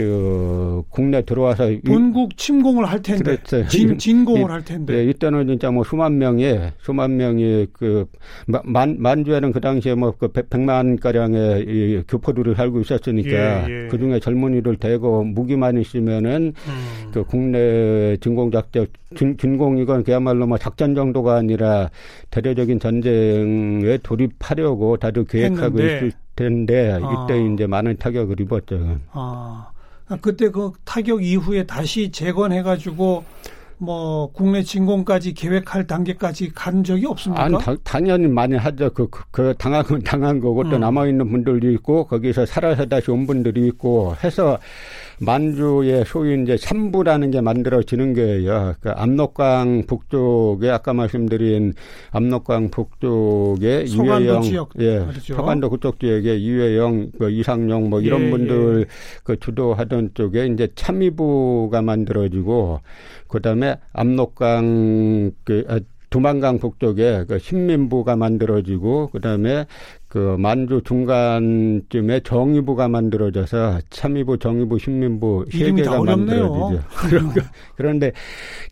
그 0.00 0.82
국내 0.88 1.22
들어와서 1.22 1.70
본국 1.84 2.36
침공을 2.36 2.84
할 2.84 3.02
텐데 3.02 3.36
그랬어요. 3.36 3.68
진, 3.68 3.98
진공을 3.98 4.42
이, 4.42 4.44
할 4.44 4.64
텐데 4.64 4.96
네, 4.96 5.04
이때는 5.04 5.46
진짜 5.46 5.70
뭐 5.70 5.84
수만 5.84 6.18
명이 6.18 6.58
수만 6.82 7.16
명이 7.16 7.66
그만 7.72 8.96
만주에는 8.98 9.52
그 9.52 9.60
당시에 9.60 9.94
뭐그 9.94 10.28
백만 10.28 10.98
가량의 10.98 11.60
이 11.62 12.02
교포들을 12.08 12.54
살고 12.54 12.80
있었으니까 12.80 13.30
예, 13.30 13.84
예. 13.84 13.88
그 13.88 13.98
중에 13.98 14.20
젊은이들 14.20 14.76
대거 14.76 15.24
무기만 15.24 15.78
있으면은 15.78 16.54
음. 16.66 17.10
그 17.12 17.24
국내 17.24 18.16
진공 18.18 18.50
작전 18.50 18.86
진, 19.16 19.36
진공 19.36 19.78
이건 19.78 20.04
그야말로 20.04 20.46
뭐 20.46 20.56
작전 20.58 20.94
정도가 20.94 21.36
아니라 21.36 21.90
대대적인 22.30 22.80
전쟁에 22.80 23.98
돌입하려고 24.02 24.96
다들 24.96 25.24
계획하고 25.24 25.80
했는데. 25.80 25.96
있을 25.96 26.12
텐데 26.36 26.96
이때 26.96 27.34
아. 27.34 27.36
이제 27.36 27.66
많은 27.66 27.96
타격을 27.98 28.40
입었죠. 28.40 28.98
아. 29.12 29.69
아, 30.10 30.18
그때 30.20 30.50
그 30.50 30.72
타격 30.84 31.24
이후에 31.24 31.64
다시 31.64 32.10
재건해가지고 32.10 33.24
뭐 33.78 34.30
국내 34.32 34.62
진공까지 34.62 35.32
계획할 35.32 35.86
단계까지 35.86 36.50
간 36.52 36.84
적이 36.84 37.06
없습니까? 37.06 37.44
아니, 37.44 37.58
다, 37.58 37.74
당연히 37.82 38.26
많이 38.26 38.56
하죠. 38.56 38.92
그, 38.92 39.08
그, 39.08 39.22
그 39.30 39.54
당한 39.56 39.82
건 39.84 40.02
당한 40.02 40.40
거고 40.40 40.64
또 40.64 40.76
음. 40.76 40.80
남아 40.80 41.06
있는 41.06 41.30
분들도 41.30 41.70
있고 41.70 42.04
거기서 42.06 42.44
살아서 42.44 42.84
다시 42.86 43.10
온 43.10 43.26
분들이 43.26 43.66
있고 43.68 44.14
해서 44.22 44.58
만주의 45.20 46.04
소위 46.06 46.42
이제 46.42 46.56
삼부라는 46.56 47.30
게 47.30 47.40
만들어지는 47.40 48.14
거예요. 48.14 48.74
그 48.80 48.90
압록강 48.90 49.84
북쪽에 49.86 50.70
아까 50.70 50.94
말씀드린 50.94 51.74
압록강 52.10 52.70
북쪽에 52.70 53.84
지역 53.84 54.70
예, 54.78 55.06
서간도 55.20 55.70
그쪽 55.70 56.00
지역에 56.00 56.36
이회영, 56.36 57.12
그 57.18 57.30
이상용 57.30 57.90
뭐 57.90 58.00
이런 58.00 58.22
예, 58.22 58.30
분들 58.30 58.80
예. 58.80 58.84
그 59.22 59.38
주도하던 59.38 60.12
쪽에 60.14 60.46
이제 60.46 60.68
참의부가 60.74 61.82
만들어지고 61.82 62.80
그다음에 63.28 63.76
압록강 63.92 65.32
그 65.44 65.64
아, 65.68 65.80
두만강 66.10 66.58
북쪽에 66.58 67.24
그 67.28 67.38
신민부가 67.38 68.16
만들어지고 68.16 69.10
그다음에 69.10 69.66
그 70.08 70.36
만주 70.38 70.82
중간쯤에 70.84 72.20
정의부가 72.20 72.88
만들어져서 72.88 73.80
참의부, 73.90 74.38
정의부, 74.38 74.78
신민부 74.78 75.46
세 75.50 75.72
개가 75.72 76.02
만들어지죠. 76.02 76.82
그런데 77.76 78.10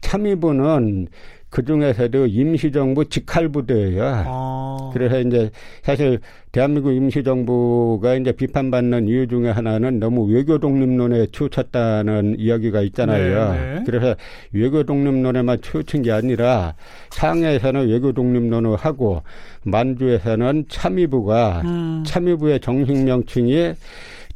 참의부는 0.01 1.07
그 1.51 1.65
중에서도 1.65 2.27
임시정부 2.27 3.09
직할부대예요. 3.09 4.05
아. 4.27 4.91
그래서 4.93 5.21
이제 5.21 5.51
사실 5.83 6.21
대한민국 6.53 6.93
임시정부가 6.93 8.15
이제 8.17 8.33
비판받는 8.33 9.09
이유 9.09 9.27
중에 9.27 9.51
하나는 9.51 9.99
너무 9.99 10.25
외교 10.25 10.59
독립론에 10.59 11.27
치우쳤다는 11.33 12.37
이야기가 12.39 12.83
있잖아요. 12.83 13.53
네네. 13.53 13.75
네. 13.75 13.83
그래서 13.87 14.15
외교 14.53 14.83
독립론에만 14.83 15.63
치우친 15.63 16.03
게 16.03 16.13
아니라 16.13 16.75
상해에서는 17.11 17.89
외교 17.89 18.13
독립론을 18.13 18.77
하고 18.77 19.23
만주에서는 19.65 20.67
참의부가 20.69 21.63
음. 21.65 22.03
참의부의 22.07 22.61
정식 22.61 22.97
명칭이 23.05 23.75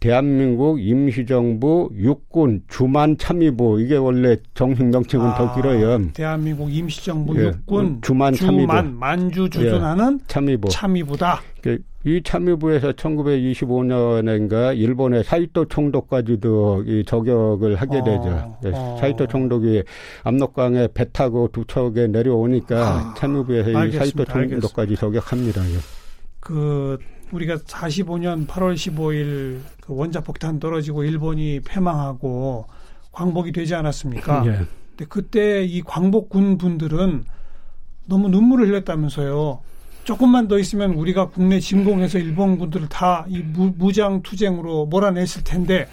대한민국 0.03 0.81
임시정부 0.81 1.91
육군 1.95 2.65
주만 2.67 3.17
참의부 3.17 3.81
이게 3.81 3.95
원래 3.95 4.37
정식 4.53 4.85
명칭은 4.87 5.25
아, 5.25 5.35
더 5.37 5.55
길어요. 5.55 6.11
대한민국 6.13 6.75
임시정부 6.75 7.41
예, 7.41 7.45
육군 7.47 8.01
주만 8.03 8.35
참의부 8.35 8.83
만주 8.83 9.49
주둔하는 9.49 10.19
예, 10.21 10.25
참의부 10.27 10.69
참의부다. 10.71 11.41
그이 11.63 12.21
참의부에서 12.25 12.91
1925년인가 12.95 14.77
일본의 14.77 15.23
사이토 15.23 15.67
총독까지도 15.67 16.83
이 16.85 17.05
저격을 17.07 17.77
하게 17.77 17.99
어, 17.99 18.03
되죠. 18.03 18.59
예, 18.65 18.71
어. 18.75 18.97
사이토 18.99 19.29
총독이 19.29 19.85
압록강에 20.25 20.89
배 20.95 21.05
타고 21.13 21.49
두 21.53 21.65
척에 21.65 22.09
내려오니까 22.09 22.77
아, 22.77 23.15
참의부에서 23.17 23.87
이 23.87 23.93
사이토 23.93 24.25
총독까지 24.25 24.97
저격합니다. 24.97 25.63
예. 25.65 25.77
그 26.41 26.99
우리가 27.33 27.57
45년 27.57 28.47
8월 28.47 28.75
15일 28.75 29.61
그 29.81 29.95
원자 29.95 30.21
폭탄 30.21 30.61
떨어지고 30.61 31.05
일본이 31.05 31.61
패망하고 31.61 32.67
광복이 33.13 33.53
되지 33.53 33.75
않았습니까? 33.75 34.45
예. 34.47 34.67
근데 34.91 35.05
그때 35.09 35.65
이 35.65 35.81
광복군 35.83 36.59
분들은 36.59 37.25
너무 38.05 38.29
눈물을 38.29 38.69
흘렸다면서요. 38.69 39.61
조금만 40.05 40.49
더 40.49 40.59
있으면 40.59 40.95
우리가 40.95 41.29
국내 41.29 41.61
진공해서 41.61 42.19
일본 42.19 42.59
군들을 42.59 42.89
다 42.89 43.25
이 43.29 43.39
무장 43.39 44.23
투쟁으로 44.23 44.87
몰아냈을 44.87 45.45
텐데 45.45 45.89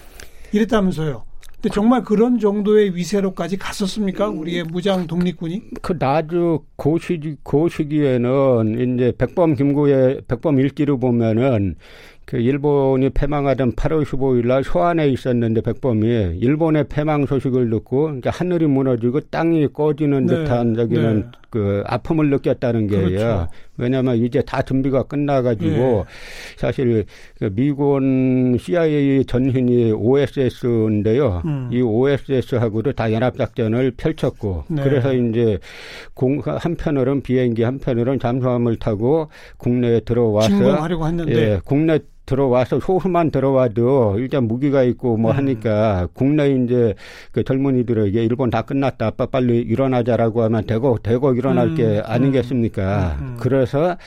이랬다면서요. 0.52 1.24
근데 1.62 1.74
정말 1.74 2.04
그런 2.04 2.40
정도의 2.40 2.96
위세로까지 2.96 3.58
갔었습니까? 3.58 4.30
우리의 4.30 4.64
무장 4.64 5.08
독립군이? 5.08 5.62
그 5.82 5.98
나주 6.00 6.62
고시 6.78 7.20
고시기에는 7.44 8.96
이제 8.96 9.12
백범 9.18 9.56
김구의 9.56 10.22
백범 10.26 10.58
일기를 10.60 10.98
보면은 10.98 11.76
그 12.24 12.38
일본이 12.38 13.10
패망하던 13.10 13.74
8월 13.74 14.06
15일 14.06 14.48
날 14.48 14.64
소안에 14.64 15.10
있었는데 15.10 15.62
백범이 15.62 16.38
일본의 16.40 16.86
패망 16.88 17.26
소식을 17.26 17.70
듣고 17.72 18.12
이제 18.20 18.30
하늘이 18.30 18.68
무너지고 18.68 19.20
땅이 19.22 19.68
꺼지는 19.74 20.28
네. 20.28 20.36
듯한 20.36 20.76
저기는 20.76 21.20
네. 21.20 21.26
그 21.50 21.84
아픔을 21.88 22.30
느꼈다는 22.30 22.88
게요. 22.88 23.06
그렇죠. 23.06 23.48
왜냐하면 23.80 24.18
이제 24.18 24.42
다 24.42 24.62
준비가 24.62 25.04
끝나가지고 25.04 25.70
네. 25.70 26.04
사실 26.58 27.06
그 27.40 27.50
미군 27.54 28.58
CIA 28.60 29.26
전신이 29.26 29.94
OSS인데요. 29.94 31.42
음. 31.46 31.70
이 31.72 31.82
OSS하고도 31.82 32.94
다 32.94 33.12
연합작전을 33.12 33.92
펼쳤고 33.92 34.66
네. 34.70 34.84
그래서 34.84 35.14
이제 35.14 35.58
공 36.14 36.42
한편으로는 36.44 37.22
비행기 37.22 37.64
한편으로는 37.64 38.20
잠수함을 38.20 38.78
타고 38.78 39.30
국내에 39.58 40.02
들어와서 40.02 40.50
진공하려고 40.50 41.08
했는데 41.08 41.34
예, 41.34 41.60
국내 41.64 42.00
들어와서 42.30 42.80
소수만 42.80 43.32
들어와도 43.32 44.20
일단 44.20 44.44
무기가 44.44 44.84
있고 44.84 45.18
뭐 45.18 45.32
음. 45.32 45.38
하니까 45.38 46.08
국내 46.14 46.52
이제 46.52 46.94
그 47.32 47.44
젊은이들에게 47.44 48.24
일본 48.24 48.52
다 48.52 48.62
끝났다 48.62 49.08
아빠 49.08 49.26
빨리 49.26 49.58
일어나자라고 49.62 50.44
하면 50.44 50.64
되고 50.68 51.00
되고 51.00 51.34
일어날 51.34 51.70
음. 51.70 51.76
게 51.76 52.04
아니겠습니까? 52.06 53.18
음. 53.20 53.26
음. 53.26 53.38
그래서 53.40 53.98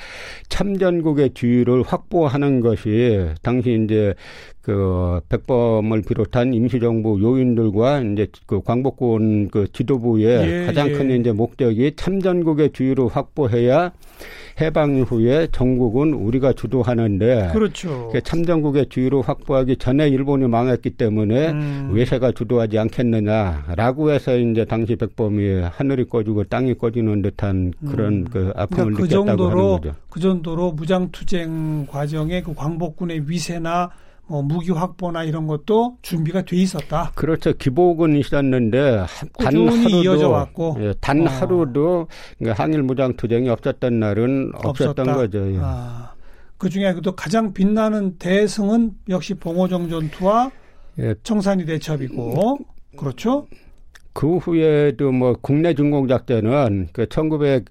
참전국의 0.48 1.30
지위를 1.34 1.82
확보하는 1.82 2.60
것이 2.60 3.28
당시 3.42 3.76
이제 3.84 4.14
그 4.62 5.20
백범을 5.28 6.02
비롯한 6.02 6.54
임시정부 6.54 7.20
요인들과 7.20 8.00
이제 8.00 8.28
그 8.46 8.62
광복군 8.62 9.48
그 9.50 9.66
지도부의 9.72 10.26
예, 10.26 10.66
가장 10.66 10.92
큰 10.92 11.10
예. 11.10 11.16
이제 11.16 11.32
목적이 11.32 11.94
참전국의 11.96 12.70
지위를 12.72 13.08
확보해야 13.08 13.92
해방 14.60 14.96
이후에 14.96 15.48
전국은 15.50 16.12
우리가 16.14 16.52
주도하는데 16.52 17.50
그렇죠. 17.52 18.10
그 18.12 18.20
참전국의 18.22 18.88
주의를 18.88 19.22
확보하기 19.22 19.76
전에 19.76 20.08
일본이 20.08 20.46
망했기 20.46 20.90
때문에 20.90 21.50
음. 21.50 21.90
외세가 21.92 22.32
주도하지 22.32 22.78
않겠느냐라고 22.78 24.12
해서 24.12 24.36
이제 24.36 24.64
당시 24.64 24.96
백범이 24.96 25.62
하늘이 25.62 26.04
꺼지고 26.04 26.44
땅이 26.44 26.74
꺼지는 26.74 27.22
듯한 27.22 27.72
그런 27.88 28.12
음. 28.12 28.24
그 28.30 28.52
아픔을 28.54 28.94
그러니까 28.94 28.96
그 28.96 29.02
느꼈다고 29.02 29.26
정도로, 29.26 29.60
하는 29.60 29.80
거죠. 29.80 29.94
그 30.10 30.20
정도로 30.20 30.72
무장투쟁 30.72 31.86
과정에 31.86 32.42
그 32.42 32.54
광복군의 32.54 33.28
위세나 33.28 33.90
뭐 34.32 34.40
무기 34.40 34.70
확보나 34.70 35.24
이런 35.24 35.46
것도 35.46 35.98
준비가 36.00 36.40
돼 36.40 36.56
있었다. 36.56 37.12
그렇죠. 37.14 37.52
기복은 37.52 38.16
있었는데 38.16 39.04
단 39.34 39.46
하루도 39.46 39.90
이어져 39.90 40.30
왔고 40.30 40.78
예, 40.80 40.94
단 41.02 41.26
어. 41.26 41.30
하루도 41.30 42.06
그러니까 42.38 42.62
항일 42.62 42.82
무장 42.82 43.14
투쟁이 43.14 43.50
없었던 43.50 44.00
날은 44.00 44.52
없었던 44.54 45.06
없었다. 45.06 45.14
거죠. 45.14 45.52
예. 45.52 45.58
아, 45.60 46.14
그 46.56 46.70
중에 46.70 46.94
또 47.04 47.14
가장 47.14 47.52
빛나는 47.52 48.16
대승은 48.16 48.92
역시 49.10 49.34
봉오정 49.34 49.90
전투와 49.90 50.50
예. 51.00 51.14
청산리 51.22 51.66
대첩이고 51.66 52.58
그렇죠. 52.96 53.46
그 54.14 54.38
후에도 54.38 55.12
뭐 55.12 55.36
국내 55.42 55.74
준공 55.74 56.08
작전은 56.08 56.88
그1900 56.94 57.66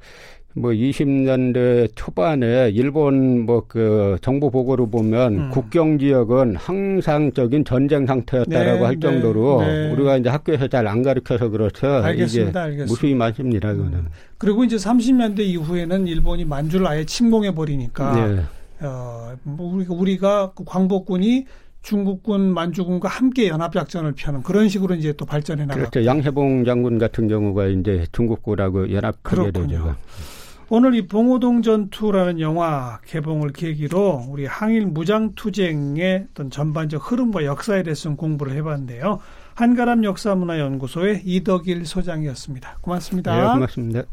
뭐 0.53 0.71
20년대 0.71 1.91
초반에 1.95 2.69
일본 2.73 3.45
뭐 3.45 3.61
그 3.71 4.17
정보 4.21 4.49
보고를 4.49 4.89
보면 4.89 5.33
음. 5.33 5.49
국경 5.49 5.97
지역은 5.97 6.57
항상적인 6.57 7.63
전쟁 7.63 8.05
상태였다라고 8.05 8.79
네, 8.79 8.83
할 8.83 8.95
네, 8.95 8.99
정도로 8.99 9.61
네, 9.61 9.67
네. 9.87 9.91
우리가 9.93 10.17
이제 10.17 10.29
학교에서 10.29 10.67
잘 10.67 10.81
안 10.87 11.03
가르쳐서 11.03 11.49
그렇죠. 11.49 11.87
알겠습니다. 11.87 12.63
알겠습니다. 12.63 12.91
무수히 12.91 13.15
많습니다. 13.15 13.71
그거는. 13.71 13.99
음. 13.99 14.07
그리고 14.37 14.65
이제 14.65 14.75
30년대 14.75 15.39
이후에는 15.39 16.05
일본이 16.07 16.43
만주를 16.43 16.85
아예 16.85 17.05
침공해 17.05 17.55
버리니까 17.55 18.27
네. 18.27 18.41
어, 18.81 19.33
뭐 19.43 19.73
우리가 19.73 19.93
우리가 19.93 20.51
그 20.53 20.65
광복군이 20.65 21.45
중국군, 21.81 22.53
만주군과 22.53 23.07
함께 23.07 23.47
연합작전을 23.47 24.13
펴는 24.17 24.43
그런 24.43 24.67
식으로 24.67 24.95
이제 24.95 25.13
또 25.13 25.25
발전해 25.25 25.65
나갔죠. 25.65 25.91
그렇죠. 25.91 26.05
양해봉 26.05 26.65
장군 26.65 26.97
같은 26.97 27.29
경우가 27.29 27.67
이제 27.67 28.05
중국군하고 28.11 28.91
연합하게 28.91 29.51
되죠. 29.51 29.95
오늘 30.73 30.95
이 30.95 31.05
봉오동 31.05 31.63
전투라는 31.63 32.39
영화 32.39 33.01
개봉을 33.05 33.51
계기로 33.51 34.27
우리 34.29 34.45
항일 34.45 34.85
무장투쟁의 34.85 36.27
어떤 36.31 36.49
전반적 36.49 37.11
흐름과 37.11 37.43
역사에 37.43 37.83
대해서 37.83 38.03
좀 38.03 38.15
공부를 38.15 38.55
해봤는데요. 38.55 39.19
한가람 39.53 40.05
역사문화연구소의 40.05 41.23
이덕일 41.25 41.85
소장이었습니다. 41.85 42.77
고맙습니다. 42.79 43.35
네, 43.35 43.53
고맙습니다. 43.53 44.03